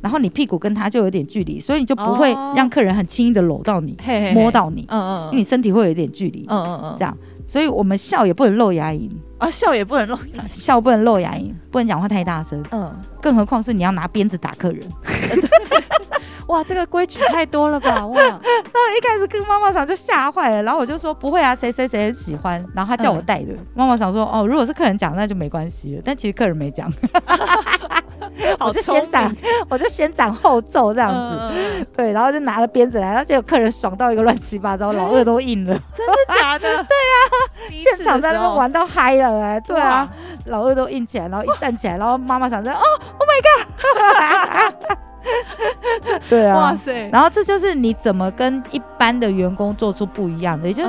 [0.00, 2.54] 然后你屁股跟他就有点距离，所以你就不会哦。
[2.56, 3.96] 让客人很轻易的搂到你、
[4.34, 6.96] 摸，到你，嗯嗯因为你身体会有一点距离，嗯嗯嗯。
[6.98, 7.16] 这样。
[7.46, 14.86] 所以我们笑也不能露牙龈，啊，笑也不能露牙，笑不能露牙龈，不能讲话太大声，嗯，更何况是你要拿鞭子打客人。
[16.48, 18.16] 哇，这个规矩太多了吧，哇，
[18.72, 23.54] 那一开始跟妈妈桑就吓坏了，然后我就说不会啊，谁谁谁很喜欢，然后他叫我带的。
[23.74, 26.90] 妈妈桑说哦，如果是客人讲那就没关系了，但其实客人没讲，
[27.24, 27.36] 好
[28.60, 29.34] 我就先斩，
[29.68, 31.86] 我就先斩后奏这样子。
[31.96, 36.68] 对，然后就拿了鞭子来，然后结果客人爽到一个乱七八糟，老二都硬了， 真的假的？
[36.68, 37.18] 对啊，
[37.74, 40.08] 现场在那边玩到嗨了哎、对啊，，
[40.46, 42.82] 老二都硬起来，然后一站起来，然后妈妈想说哦
[43.18, 43.40] ，Oh my
[44.88, 44.98] god，
[46.28, 50.82] 对啊，哇塞，然后这就是你怎么跟一般的员工做出不一样的，也就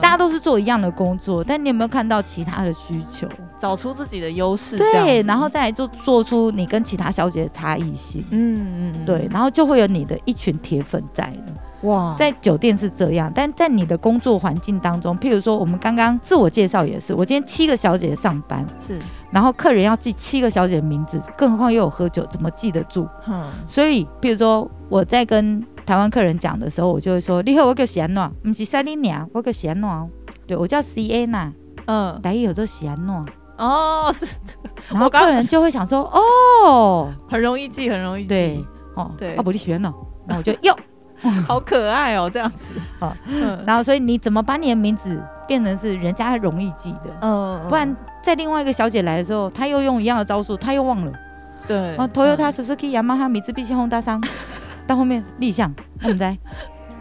[0.00, 3.26] 大家都是做一样的工作，但你有没有看到其他的需求？
[3.58, 8.22] 找出自己的优势，对，然后再来做做出你跟其他小姐的差异性。
[8.30, 11.88] 嗯嗯嗯，对，然后就会有你的一群铁粉在了。
[11.88, 18.98] 哇，在酒店是这样，但在你的工作环境当中，譬如说我们刚刚自我介绍也是，我今天七个小姐上班，是，
[19.34, 23.08] 然后客人要记七个小姐的名字，更何况又有喝酒，怎么记得住？
[23.24, 30.08] 哼，所以，譬如说我在跟台湾客人讲的时候，我就会说：“你好，我叫喜安诺，不是三零娘，我叫喜安诺哦。
[30.46, 31.52] 对我叫 C A 呐，
[31.86, 33.24] 嗯，台语有做喜安诺。
[33.58, 34.70] 哦，是的。
[34.90, 39.34] 然后客人就会想说：哦，很容易记，很容易记，对，哦，对。
[39.34, 39.92] 啊，不你喜欢呢？
[40.28, 40.76] 然后我就哟，
[41.48, 43.64] 好可爱哦，这样子，好 嗯。
[43.66, 47.10] 然后所以你怎么把你的名字变成是人家容易记的？
[47.20, 51.12] 嗯，不然在另外一个小姐来的时候，她又用一样的招数，她又忘了。
[51.68, 54.18] 对，哦，Toyota、Suzuki、雅马哈、米兹必须、轰大商，
[54.86, 55.70] 到后面立项，
[56.02, 56.36] 我们在，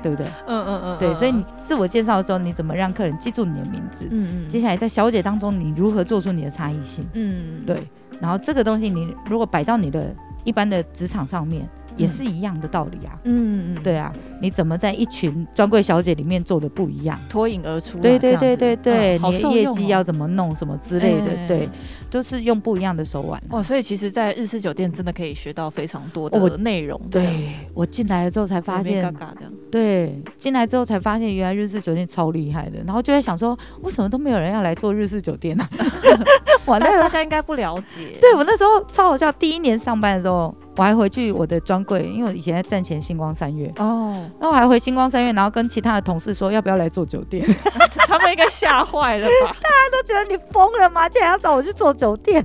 [0.02, 0.28] 对不对？
[0.48, 4.00] 嗯嗯嗯，对，所以你自我介绍的时候，你怎么让客人记住你的名字？
[4.12, 7.06] 嗯嗯，接下来在小姐当中，你如何做出你的差异性？
[7.14, 7.88] 嗯，对，
[8.20, 13.18] 然后这个东西你如果摆到你的一般的职场上面，也是一样的道理啊。
[13.24, 17.20] 嗯嗯，对啊，你怎么在一群专柜小姐里面做的不一样？
[17.30, 21.70] 脱颖而出啊，对对对对你的业绩要怎么弄，什么之类的，哎对，
[22.10, 29.34] 都是用不一样的手腕啊、哇，所以其实，在日式酒店真的可以学到非常多的内容，对我进来了之后才发现嘎，嘎，
[29.72, 35.70] 对，进来之后才发现原来日式酒店超厉害的，然后就在想说，为什么都没有人要来做日式酒店呢、啊？
[36.66, 47.46] 我那但大家应该不了解，对我那时候超好笑，第一年上班的时候，我还回去我的专柜，因为我以前在站前星光三月，哦，那我还回星光三月，然后跟其他的同事说要不要来做酒店，
[48.08, 49.54] 他们应该吓坏了吧？
[49.62, 51.08] 大家都觉得你疯了吗？
[51.08, 52.44] 竟然要找我去做酒店，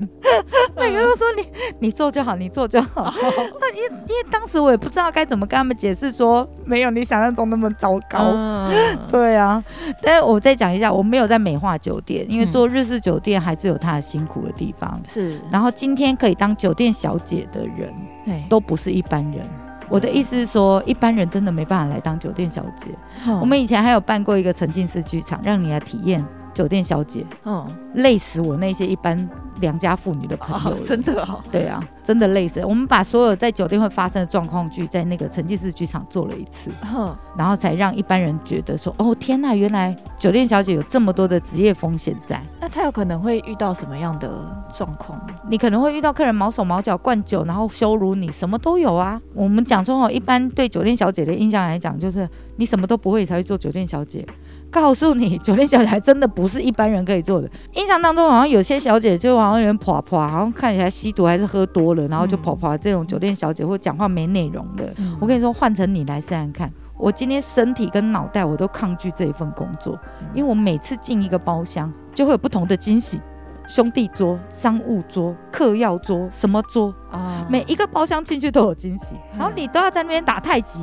[0.76, 1.46] 每个都说你
[1.78, 3.12] 你做就好，你做就好。
[3.60, 8.18] 那 因因为当时我也不知道该怎么跟他们解释说，没有你想象中那么糟糕。
[8.34, 9.62] 嗯，对啊，
[10.02, 15.00] 但是我再讲一下，我没有在美化酒店，因为嗯做日式酒店还是有它的辛苦的地方。
[15.08, 18.17] 是，然后今天可以当酒店小姐的人，哎
[18.48, 19.46] 都不是一般人。
[19.90, 22.86] 我的意思是说，一般人真的没办法来当酒店小姐。
[23.26, 26.22] 嗯我们以前还有办过一个沉浸式剧场，让你来体验
[26.58, 29.16] 酒店小姐，嗯，累死我那些一般
[29.60, 30.76] 良家妇女的朋友。
[30.84, 32.58] 真的哦，对啊，真的累死。
[32.64, 36.72] 我们把所有在酒店会发生的状况剧，在那个沉浸式剧场做了一次。
[36.82, 42.42] 哼，然后才让一般人觉得说，哦天呐，原来酒店小姐有这么多的职业风险在。
[42.60, 44.28] 那她有可能会遇到什么样的
[44.76, 45.16] 状况？
[45.48, 49.20] 你可能会遇到客人毛手毛脚、灌酒，然后羞辱你，什么都有啊。
[49.32, 54.26] 我们讲说哦，一般对酒店小姐的印象来讲，就是你什么都不会才会做酒店小姐。
[54.70, 57.50] 告诉你，酒店小姐还真的不是一般人可以做的。
[57.74, 62.76] 印象当中，好像有些小姐就好像有点跑跑，好像看起来吸毒还是喝多了，然后就嗯跑跑。
[62.76, 66.70] 这种酒店小姐或讲话没内容的，我跟你你说，换成你来试试看。
[66.96, 69.98] 我今天身体跟脑袋我都抗拒这一份工作，
[70.34, 73.20] 因为我每次进一个包厢，就会有不同的惊喜。
[73.68, 80.80] 兄弟桌、商务桌、客药桌，什么桌，啊每一个包厢进去都有惊喜，然后你都要在那边打太极，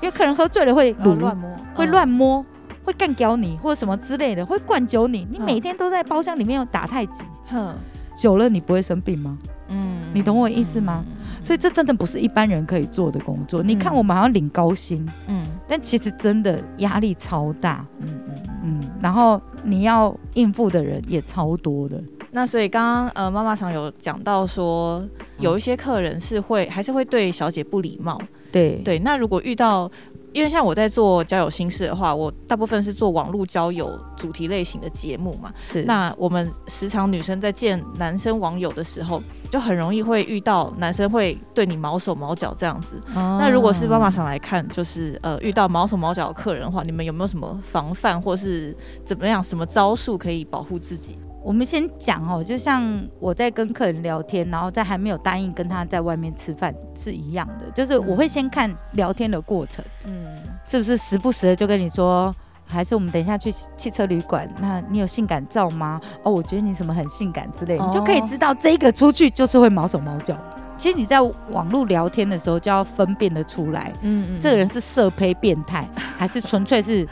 [0.00, 2.44] 因为客人喝醉了会乱摸，会嗯乱摸、
[2.90, 5.26] 会干掉你或者什么之类的，会灌酒你。
[5.30, 7.74] 你嗯每天都在包厢里面有打太极，哼，
[8.16, 9.38] 久了你不会生病吗？
[9.68, 11.04] 嗯你懂我意思吗？
[11.40, 13.62] 所以这真的不是一般人可以做的工作。
[13.62, 18.80] 你看嗯我们好像领高薪，嗯但其实真的压力超大，嗯嗯嗯。
[18.80, 25.02] 嗯，然后你要应付的人也超多的，那所以刚刚呃妈妈常有讲到说，
[25.38, 28.20] 有一些客人是会还是会对小姐不礼貌。
[28.52, 29.88] 对对，那如果遇到，
[30.32, 35.52] 因为像我在做交友心事的话，我大部分是做网络交友主题类型的节目嘛。
[35.60, 43.00] 是那我们时常女生在见男生网友的时候，就很容易会遇到男生会对你毛手毛脚这样子。
[43.14, 51.18] 那那如果是妈妈上来看，就是呃遇到毛手毛脚的客人的话，你们有没有什么防范或是怎么样什么招数可以保护自己？
[51.42, 60.26] 我们先讲哦，就像我在跟客人聊天，然后在还没有答应跟他在外面吃饭是一样的，就是我会先看聊天的过程，嗯，
[60.64, 62.34] 是不是时不时的就跟你说，
[62.66, 65.98] 还是我们等一下去汽车旅馆，那你有性感照吗？
[66.22, 70.36] 哦，我觉得你什么很性感之类，你就可以知道这个出去就是会毛手毛脚。
[70.76, 77.08] 其实你在网络聊天的时候就要分辨得出来，嗯嗯，这个人是色胚变态，还是纯粹是。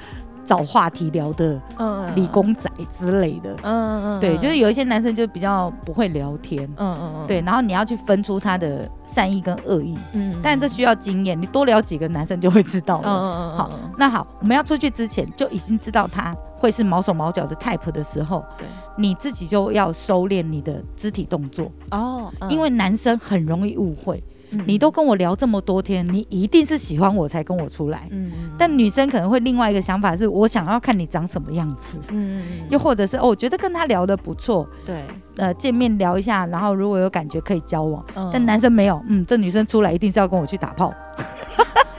[0.49, 1.61] 找话题聊的，
[2.15, 24.25] 理工仔之类的，嗯嗯对，就是有一些男生就比较不会聊天，嗯嗯嗯，对，然后你要去分出他的善意跟恶意，嗯，但这需要经验，你多聊几个男生就会知道了，嗯嗯嗯，好，那好，我们要出去之前就已经知道他会是毛手毛脚的 type 的时候，对，你自己就要收敛你的肢体动作，哦，因为男生很容易误会。
[24.51, 28.09] 你都跟我聊这么多天，你一定是喜欢我才跟我出来。
[28.11, 31.99] 嗯但女生可能会另外一个想法是，我想要看你长什么样子。
[32.11, 34.69] 嗯又或者是哦，我觉得跟他聊的不错。
[34.85, 35.05] 对。
[35.37, 38.05] 呃，见面聊一下，然后如果有感觉可以交往。
[38.17, 38.29] 嗯。
[38.33, 40.93] 但男生没有，嗯，这女生出来一定是要跟我去打炮。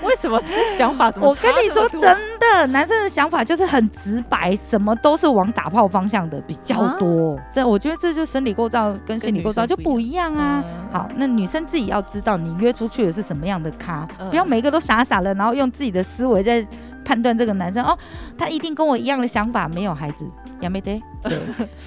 [0.10, 1.30] 为什么这想法怎么？
[1.30, 2.02] 我跟你说真
[2.40, 7.40] 的，男生的想法就是很直白，什么都是往打炮方向的比较多。
[7.54, 10.64] 这我觉得这就生理构造跟心理构造就不一样啊。
[10.92, 16.66] 好，那女生自己要知道你约出去的是什么样的咖，不要每一个都傻傻的，然后用自己的思维在
[17.06, 17.96] 判断这个男生哦，
[18.36, 20.26] 他一定跟我一样的想法，没有孩子，
[20.60, 21.00] 也没得。
[21.22, 21.38] 对，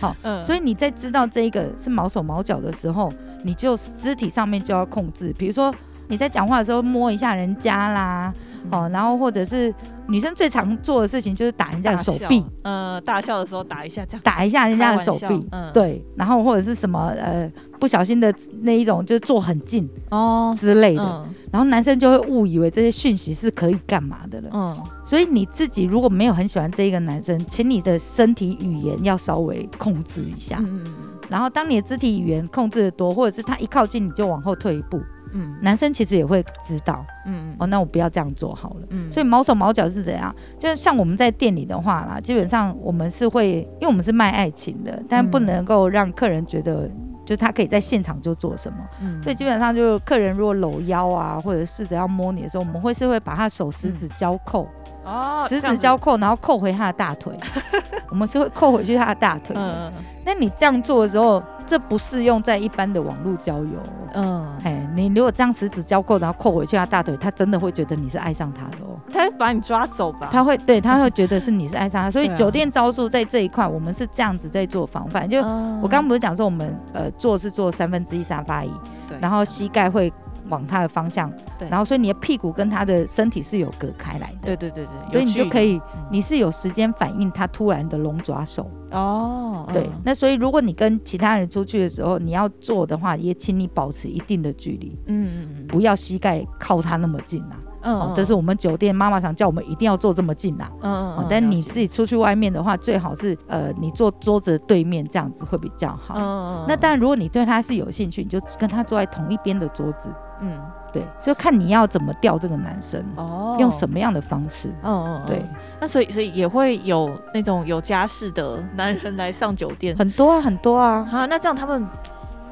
[0.00, 5.74] 好，所以你在知道这一个是毛手毛脚的时候，你就肢体上面就要控制，比如说。
[6.12, 8.34] 你在讲话的时候摸一下人家啦，
[8.70, 9.74] 哦，然后或者是
[10.08, 15.72] 女生最常做的事情就是打人家的手臂，呃，大笑的时候打一下这样，打一下人家的手臂，嗯。
[15.72, 20.54] 对，然后或者是什么呃不小心的那一种，就是坐很近哦。
[20.60, 30.94] 之类的，然后男生就会误以为这些讯息是可以干嘛的了，嗯，所以你自己如果没有很喜欢这一个男生，请你的身体语言要稍微控制一下，嗯嗯，
[31.30, 35.00] 然后当你的肢体语言控制的多，或者是他一靠近你就往后退一步。
[35.32, 38.86] 嗯，男生其实也会知道，嗯哦，那我不要这样做好了。
[38.90, 40.34] 嗯，所以毛手毛脚是怎样？
[40.58, 46.88] 就是像我们在店里的话啦，基本上我们是会，因为我们是卖爱情的，但不能够让客人觉得，
[47.24, 48.78] 就他可以在现场就做什么。
[49.00, 54.68] 嗯，所以基本上就是客人如果搂腰啊，或者试着要摸你的时候，我们会是会把他手十指交扣。
[55.04, 57.32] 哦，十指交扣，然后扣回他的大腿。
[58.10, 59.56] 我们是会扣回去他的大腿。
[59.56, 59.92] 嗯嗯。
[60.24, 63.82] 那你这样做的时候，这不适用在一般的网络交友。
[64.14, 64.46] 嗯。
[64.62, 68.98] 哎，你如果这样十指交扣，然后扣回去他大腿，他真的会觉得你是爱上他的哦。
[69.12, 70.28] 他会把你抓走吧？
[70.30, 72.10] 他会，对，他会觉得是你是爱上他。
[72.12, 75.28] 所以酒店招数在这一块，我们是这样子在做防范。
[75.28, 78.70] 就我刚刚不是讲说，我们呃坐是坐三分之一沙发椅，
[79.08, 80.12] 对，然后膝盖会。
[80.52, 97.56] 往他的方向，对，然后所以你的屁股跟他的身体是有隔开来的，对对对对，所以你就可以，你是有时间反应他突然的龙爪手哦，对，那所以如果你跟其他人出去的时候，你要做的话，也请你保持一定的距离，嗯嗯嗯，不要膝盖靠他那么近啊。
[97.84, 100.70] 嗯，这是我们酒店妈妈常叫我们一定要坐这么近呐。
[100.82, 101.26] 嗯嗯。
[101.28, 106.14] 但你自己出去外面的话，最好是呃，你坐桌子对面这样子会比较好。
[106.16, 106.64] 嗯嗯。
[106.68, 110.08] 那当然，如果你对他是有兴趣，你就跟他坐在同一边的桌子。
[110.42, 110.60] 嗯，
[110.92, 114.68] 对，就看你要怎么钓这个男生哦，用什么样的方式。
[114.82, 115.22] 嗯嗯。
[115.26, 115.42] 对，
[115.80, 121.08] 那所以所以也会有那种有家室的男人来上酒店，很多啊很多啊。
[121.10, 121.86] 啊，那这样他们。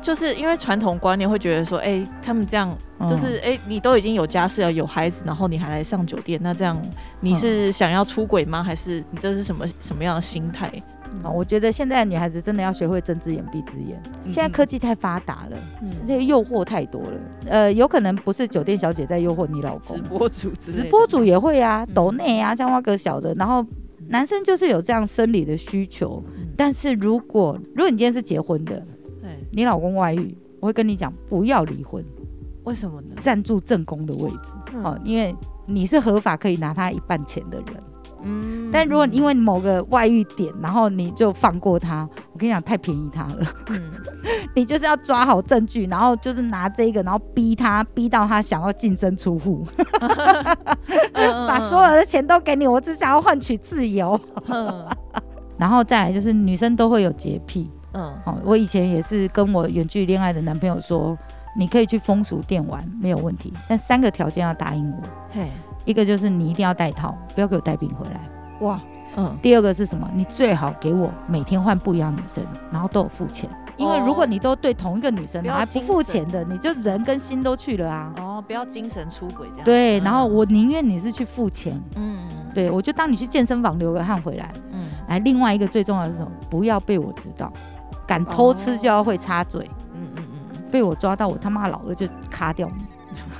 [0.03, 6.74] 就是因为传统观念会觉得说，哎，他们这样就是，哎，你都已经有家室了，有孩子，然后你还来上酒店，那这样
[7.20, 8.62] 你是想要出轨吗？
[8.62, 10.72] 还是你这是什么什么样的心态？
[11.23, 14.03] 啊，我觉得现在的女孩子真的要学会睁只眼闭只眼。
[14.27, 15.57] 现在科技太发达了，
[16.07, 17.20] 这些诱惑太多了。
[17.46, 23.64] 呃，有可能不是酒店小姐在诱惑你老公，直播主，直播主也会啊，抖内啊，像挖个小的，然后
[24.09, 26.23] 男生就是有这样生理的需求。
[26.57, 28.83] 但是如果如果你今天是结婚的。
[29.53, 32.05] 你老公外遇，我会跟你讲，不要离婚。
[32.62, 33.16] 为什么呢？
[33.20, 35.35] 站住正宫的位置哦，因为
[35.66, 37.83] 你是合法可以拿他一半钱的人。
[38.22, 38.70] 嗯。
[38.72, 43.46] 但如果因为某个外遇点，然后你就放过他，我跟你讲，太便宜他了。
[43.68, 43.83] 嗯。
[44.54, 49.64] 你就是要抓好证据，然后就是拿这个，然后逼他，逼到他想要净身出户。
[51.12, 54.20] 把所有的钱都给你，我只想要换取自由。
[55.56, 57.70] 然后再来就是女生都会有洁癖。
[57.92, 61.16] 嗯，好，我以前也是跟我远距离恋爱的男朋友说，
[61.56, 65.02] 你可以去风俗店玩，没有问题，但三个条件要答应我。
[65.30, 65.50] 嘿，
[65.90, 68.20] 一个就是你一定要带套，不要给我带病回来。
[68.61, 68.81] 哇，
[69.16, 69.37] 嗯。
[69.42, 70.09] 第二个是什么？
[70.14, 73.50] 你最好给我每天换不一样女生，然后都有付钱。
[73.76, 78.12] 因为如果你都对同一个女生还不付钱的，你就人跟心都去了啊。
[78.18, 79.64] 哦，不要精神出轨这样。
[79.64, 81.81] 对，然后我宁愿你是去付钱。
[81.96, 82.18] 嗯。
[82.55, 84.53] 对，我就当你去健身房流个汗回来。
[84.72, 84.88] 嗯。
[85.09, 86.31] 哎，另外一个最重要的是什么？
[86.50, 87.50] 不要被我知道。
[88.06, 89.67] 敢偷吃就要会插嘴。
[89.94, 92.85] 嗯嗯嗯，被我抓到，我他妈老二就卡掉你。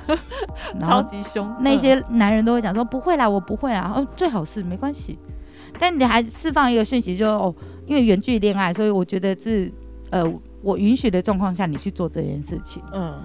[0.79, 1.53] 然超级凶。
[1.59, 5.17] 那些男人都会讲说不会啦，我不会啦，哦，最好是没关系。
[5.79, 7.53] 但你还释放一个讯息，就哦，
[7.85, 9.71] 因为远距离恋爱，所以我觉得是
[10.09, 10.23] 呃，
[10.61, 12.81] 我允许的状况下，你去做这件事情。
[12.93, 13.21] 嗯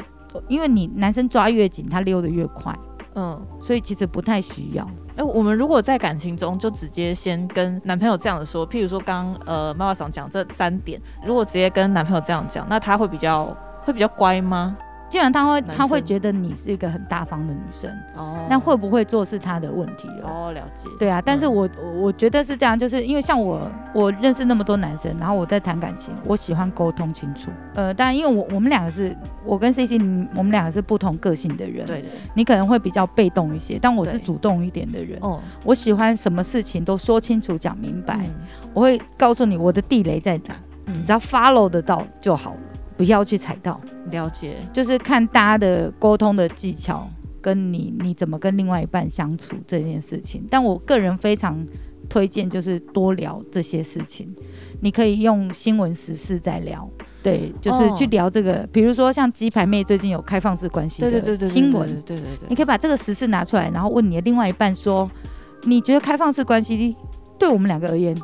[0.48, 2.78] 因为你男生抓越紧，他溜得越快，
[3.14, 4.86] 嗯，所以其实不太需要。
[5.16, 13.46] 哎、我们如果在感情中就直接先跟男朋友这样的说，譬如说刚呃妈妈桑讲这三点，如果直接跟男朋友这样讲，那他会比较
[13.82, 14.76] 会比较乖吗？
[15.08, 18.46] 基本上他会他会觉得你是一个很大方的女生，哦。
[18.50, 20.28] 那会不会做是他的问题了。
[20.28, 27.50] 哦了解，对啊，但是嗯我我我觉得是这样，就是因为像我我认识那么多男生，然后我在谈感情，我喜欢沟通清楚。
[27.74, 29.96] 呃，当然因为我我们两个是我跟 C C，
[30.34, 32.02] 我们两个是不同个性的人，对。
[32.02, 35.18] 对，你可能会比较被动一些，但我是主动一点的人。
[35.22, 38.34] 哦，我喜欢什么事情都说清楚讲明白，嗯。
[38.74, 42.54] 我会告诉你我的地雷在哪，你只要 follow 得到就好，
[42.96, 43.80] 不要去踩到。
[44.10, 47.08] 了解，就是看大家的沟通的技巧，
[47.40, 50.46] 跟你你怎么跟另外一半相处这件事情。
[50.50, 51.64] 但我个人非常
[52.08, 54.34] 推荐，就是多聊这些事情。
[54.80, 56.88] 你可以用新闻时事在聊，
[57.22, 65.10] 对，就是哦去聊这个，比如说像鸡排妹最近有开放式关系对对对新闻，对对对对你可以把这个时事拿出来，然后问你的另外一半说，
[65.62, 66.94] 你觉得开放式关系
[67.38, 68.14] 对我们两个而言，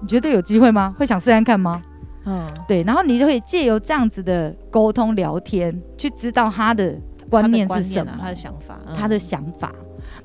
[0.00, 0.94] 你觉得有机会吗？
[0.98, 1.82] 会想试看看吗？
[2.24, 6.94] 嗯，对，然后你就可以借由这样子的沟通聊天，去知道他的
[7.28, 8.94] 观念是什么，他的想法，嗯。
[8.94, 9.74] 他的想法，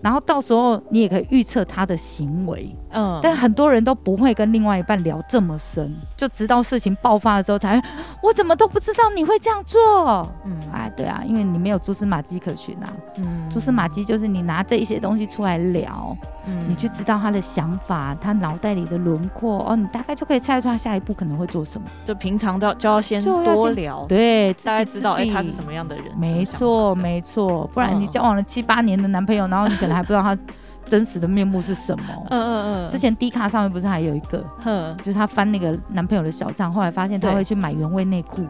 [0.06, 2.76] 然后到时候你也可以预测他的行为。
[2.92, 7.88] 嗯，但很多人都不会跟另外一半聊这么深，就直到事情爆发的时候才会，
[8.22, 10.30] 我怎么都不知道你会这样做。
[10.46, 12.94] 嗯哎，对啊，因为你没有蛛丝马迹可循啊。
[13.18, 21.88] 嗯蛛丝马迹就是你拿这一些东西出来聊，嗯你去知道他的想法，他脑袋里的轮廓，哦，你大概就可以猜出他下一步可能会做什么。
[22.06, 30.38] 就平常都要就要先多聊，对，大家知道哎、哎，他是什么样的人，没错，没错，不然你嗯交往了七八年的男朋友，然后你可能还不知道他
[30.86, 32.06] 真实的面目是什么。
[32.30, 38.44] 嗯嗯嗯，之前 D 卡上面不是还有一个，嗯，就是他翻那个男朋友的小账，后来发现他会去买原味内裤，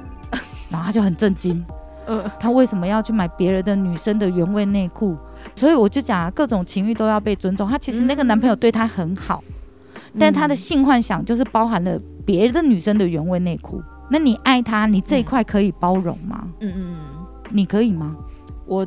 [0.70, 1.64] 然后他就很震惊，
[2.08, 5.16] 嗯他为什么要去买别人的女生的原味内裤？
[5.56, 7.70] 所以我就讲啊，各种情欲都要被尊重。
[7.70, 9.42] 他其实那个男朋友对他很好，
[10.20, 13.82] 但他的嗯性幻想就是包含了别的女生的原味内裤。
[14.10, 16.46] 那你爱他，你这一块可以包容吗？
[16.60, 18.16] 嗯嗯嗯，你可以吗？
[18.66, 18.86] 我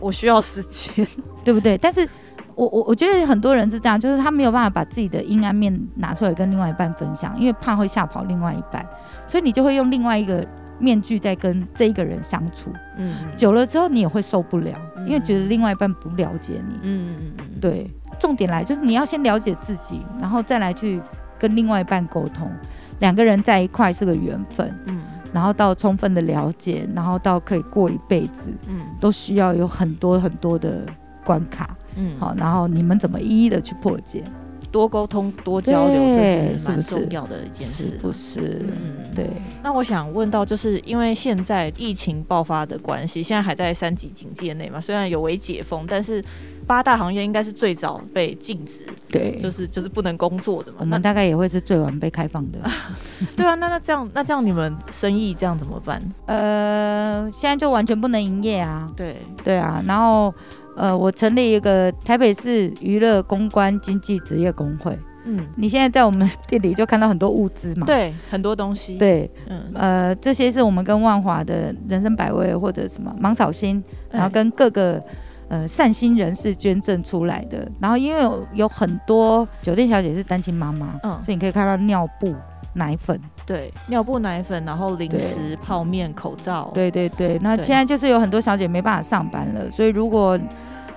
[0.00, 1.06] 我需要时间，
[1.44, 1.76] 对不对？
[1.78, 2.08] 但是
[2.54, 8.84] 我我我觉得很多人是这样，就是他没有办法把自己的阴暗面拿出来跟另外一半分享，因为怕会吓跑另外一半，
[9.26, 10.46] 所以你就会用另外一个
[10.78, 12.72] 面具在跟这一个人相处。
[12.96, 16.74] 嗯久了之后，你也会受不了，嗯因为觉得另外一半不了解你。
[16.82, 21.00] 嗯嗯嗯，对，重点来就是你要先了解自己，然后再来去
[21.38, 22.50] 跟另外一半沟通。
[22.98, 25.00] 两个人在一块是个缘分，嗯
[25.32, 30.84] 然后到充分的了解，然后到可以过一辈子，嗯都需要有很多很多的
[31.24, 31.76] 关卡。
[31.96, 34.22] 嗯，好，然后你们怎么一一的去破解，
[34.70, 38.66] 多沟通多交流，这是蛮重要的一件是事，不是？
[38.68, 38.96] 嗯。
[39.14, 39.28] 对，
[39.64, 44.80] 那我想问到，就是因为现在疫情爆发的关系，现在还在三级警戒内嘛？
[44.80, 46.22] 虽然有微解封，但是
[46.68, 50.76] 八大行业应该是最早被禁止，对，就是就是不能工作的嘛。
[50.80, 52.58] 那我们大概也会是最晚被开放的。
[53.34, 56.00] 对啊，那那这样那这样你们生意这样怎么办？
[56.26, 58.86] 呃，现在就完全不能营业啊。
[58.94, 60.32] 对，对啊，然后
[60.76, 64.96] 呃，我成立一个台北市娱乐公关经济职业工会。
[65.24, 67.84] 嗯，你现在在我们店里就看到很多物资嘛？
[67.86, 75.02] 对，很多东西，，对，嗯，呃，这些是我们跟万华的人生百味或者什么芒草心，然后哎跟各个
[75.48, 77.70] 呃善心人士捐赠出来的。
[77.80, 82.34] 然后因为有有很多酒店小姐是单亲妈妈，嗯所以你可以看到尿布、
[82.74, 87.38] 奶粉，对，尿布、奶粉，然后零食、泡面、口罩，，对对对。
[87.42, 90.38] 那现在就是有很多小姐没办法上班了，所以如果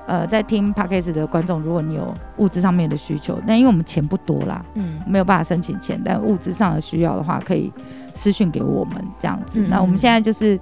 [0.08, 7.72] 呃在听 podcast 的观众，如果你有物资上面的需求，那因为我们钱不多啦，嗯没有办法申请钱，但物资上的需要的话，可以
[8.14, 9.62] 私讯给我们这样子。
[9.62, 10.60] 嗯那我们现在就是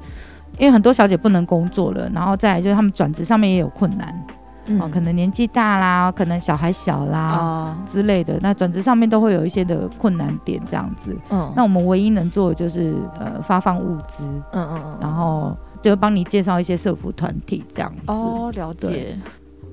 [0.60, 4.26] 因为很多小姐不能工作了，然后再来就是他们转职上面也有困难，
[4.66, 7.18] 嗯哦，可能年纪大啦，可能小孩小啦。
[7.18, 11.16] 啊，之类的，那转职上面都会有一些的困难点，这样子。
[11.30, 18.02] 嗯，那我们唯一能做的就是呃发放物资，嗯嗯嗯，然后就帮你介绍一些社服团体这样子。
[18.08, 19.18] 哦，了解，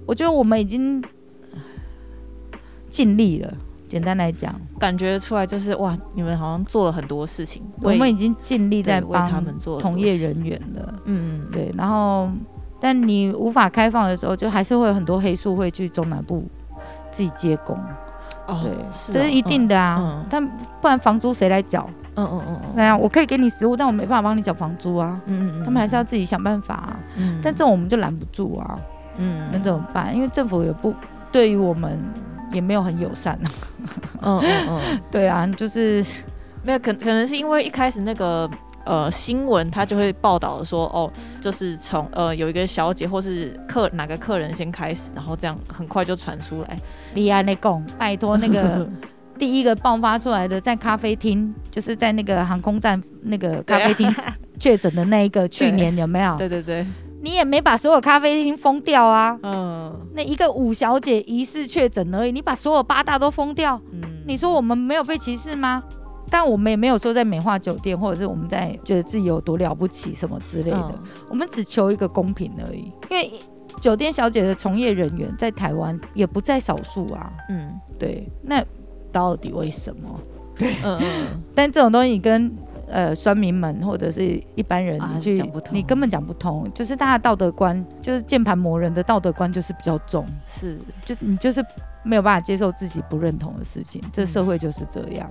[0.07, 1.03] 我觉得我们已经
[1.53, 1.61] 呃
[2.89, 3.53] 尽力了。
[3.89, 10.95] 简单来讲，感觉出来就是哇，你们好像做了很多事情，我们已经尽力在帮他们做很多从业人员了。
[11.05, 12.28] 嗯，嗯，对，然后
[12.80, 16.45] 但你无法开放的时候，就还是会有很多黑数会去中南部
[17.11, 17.78] 自己接工。
[18.47, 19.97] 哦对，是哦这是一定的啊。
[19.99, 20.47] 嗯嗯但
[20.80, 21.89] 不然房租谁来缴？
[22.14, 25.20] 嗯嗯嗯嗯，对啊，我可以给你食物，但我没办法帮你缴房租啊。
[25.26, 26.97] 嗯嗯嗯，他们还是要自己想办法啊。
[27.16, 28.78] 嗯，但这种我们就拦不住啊。
[29.18, 30.14] 嗯，能怎么办？
[30.14, 30.95] 因为政府也不
[31.32, 31.99] 对于我们
[32.53, 33.51] 也没有很友善啊。
[34.22, 36.05] 嗯嗯嗯， 对啊，就是
[36.62, 38.49] 没有可可能是因为一开始那个。
[38.88, 46.78] 呃，新闻他就会报道说，哦，就是从呃有一个小姐或是客哪个客人先开始，然后这样很快就传出来。
[47.14, 48.88] 李安内贡，拜托那个
[49.36, 54.09] 第一个爆发出来的在咖啡厅，就是在那个航空站那个咖啡厅
[54.61, 56.36] 确诊的那一个， 去年有没有？
[56.36, 56.86] 对对对，
[57.22, 59.38] 你也没把所有咖啡厅封掉啊。
[59.42, 65.82] 嗯，那一个五小姐疑似确诊而已，你把所有八大都封掉，嗯，你说我们没有被歧视吗？
[66.28, 70.94] 但我们也没有说在美化酒店，或者是我们在觉得自己有多了不起什么之类的。
[71.28, 72.92] 我们只求一个公平而已。
[73.10, 73.30] 因为
[73.80, 77.32] 酒店小姐的从业人员在台湾也不在少数啊。
[77.48, 78.28] 嗯，对。
[78.42, 78.60] 那
[79.12, 80.20] 到底为什么？
[80.58, 81.42] 对，嗯嗯。
[81.54, 82.52] 但这种东西跟
[82.89, 86.70] 呃酸民们或者是一般人你去，你根本讲不通。
[86.74, 90.26] 就是大家道德观，就是键盘魔人的道德观就是比较重。
[90.47, 91.64] 是，就你就是
[92.03, 94.03] 没有办法接受自己不认同的事情。
[94.12, 95.30] 这社会就是这样。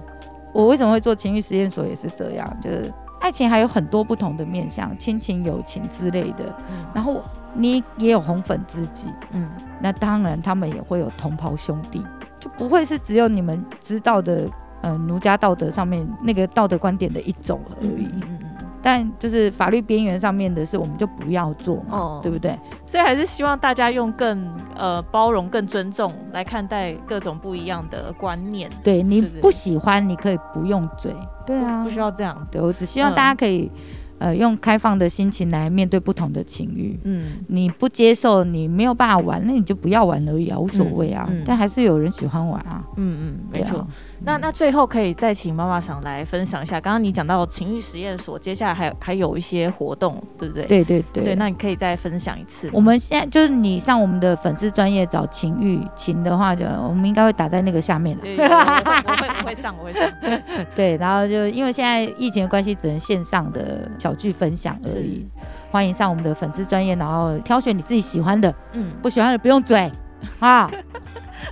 [0.53, 6.53] 我为什么会做情欲实验所也是这样，就是爱情还有很多不同的面向，亲情、友情之类的。
[6.93, 7.21] 然后
[7.53, 9.49] 你也有红粉知己，嗯，
[9.81, 12.01] 那当然他们也会有同袍兄弟，
[12.39, 14.49] 就不会是只有你们知道的，
[14.85, 18.07] 呃，儒家道德上面那个道德观点的一种而已。
[18.21, 18.39] 嗯
[18.87, 22.55] 但就是法律边缘上面的事，我们就不要做嘛，对不对？
[22.85, 28.69] 所以还是希望大家用更呃包容、更尊重来看待各种不一样的观念。
[28.83, 31.11] 对你不喜欢，你可以不用嘴，
[31.47, 32.37] 对啊，不需要这样。
[32.51, 33.71] 对我只希望大家可以。
[34.17, 36.97] 呃，用开放的心情来面对不同的情欲。
[37.03, 41.29] 嗯，你不接受，你没有办法玩，那你就不要玩而已啊，无所谓啊。
[41.45, 42.81] 但还是有人喜欢玩啊。
[42.95, 43.85] 嗯嗯，没错。
[44.23, 50.65] 那那最后可以再请妈妈想来分享一下，刚刚你讲到情欲实验所，接下来还还有一些活动，对不对？
[50.65, 51.23] 对对对。
[51.25, 52.69] 对，那你可以再分享一次。
[52.71, 58.23] 我们现在就是你上我们的粉丝专业找情欲情的话，就我们应该会打在那个下面的。
[58.25, 60.09] 我会我会上我会上。
[60.73, 63.91] 对，然后就因为现在疫情的关系，只能线上的。
[64.05, 65.25] 小剧分享而已，
[65.71, 69.91] 欢迎上我们的粉丝专业，然后挑选你自己喜欢的，嗯，不喜欢的不用嘴，
[70.39, 70.69] 啊。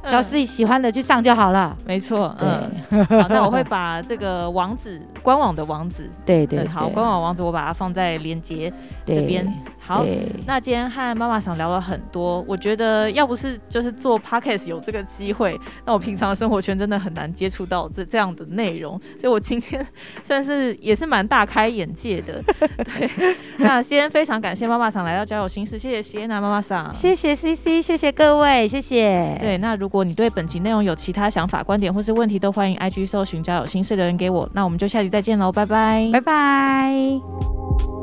[0.07, 1.75] 挑自己喜欢的去上就好了。
[1.85, 8.71] 没错，嗯，好，那我会把这个网址，官网的网址，对对，好，官网网址我把它放在链接
[9.05, 9.45] 这边。
[9.85, 10.05] 好，
[10.45, 19.85] 那今天和妈妈想聊了很多，我觉得要不是就是做 podcast 有这个机会，那我平常的生活圈真的很难接触到这这样的内容，所以我今天
[20.23, 22.41] 算是也是蛮大开眼界的。
[22.85, 29.37] 对，那先非常感谢妈妈想来到交友心事，谢谢谢娜妈妈桑，谢谢 CC，谢谢各位，谢谢。
[29.41, 34.49] 对，那如果你对本集内容有其他想法、观点或是问题，都欢迎 IG 搜寻交友心事留言给我。
[34.53, 38.02] 那我们就下集再见喽，拜拜，拜拜。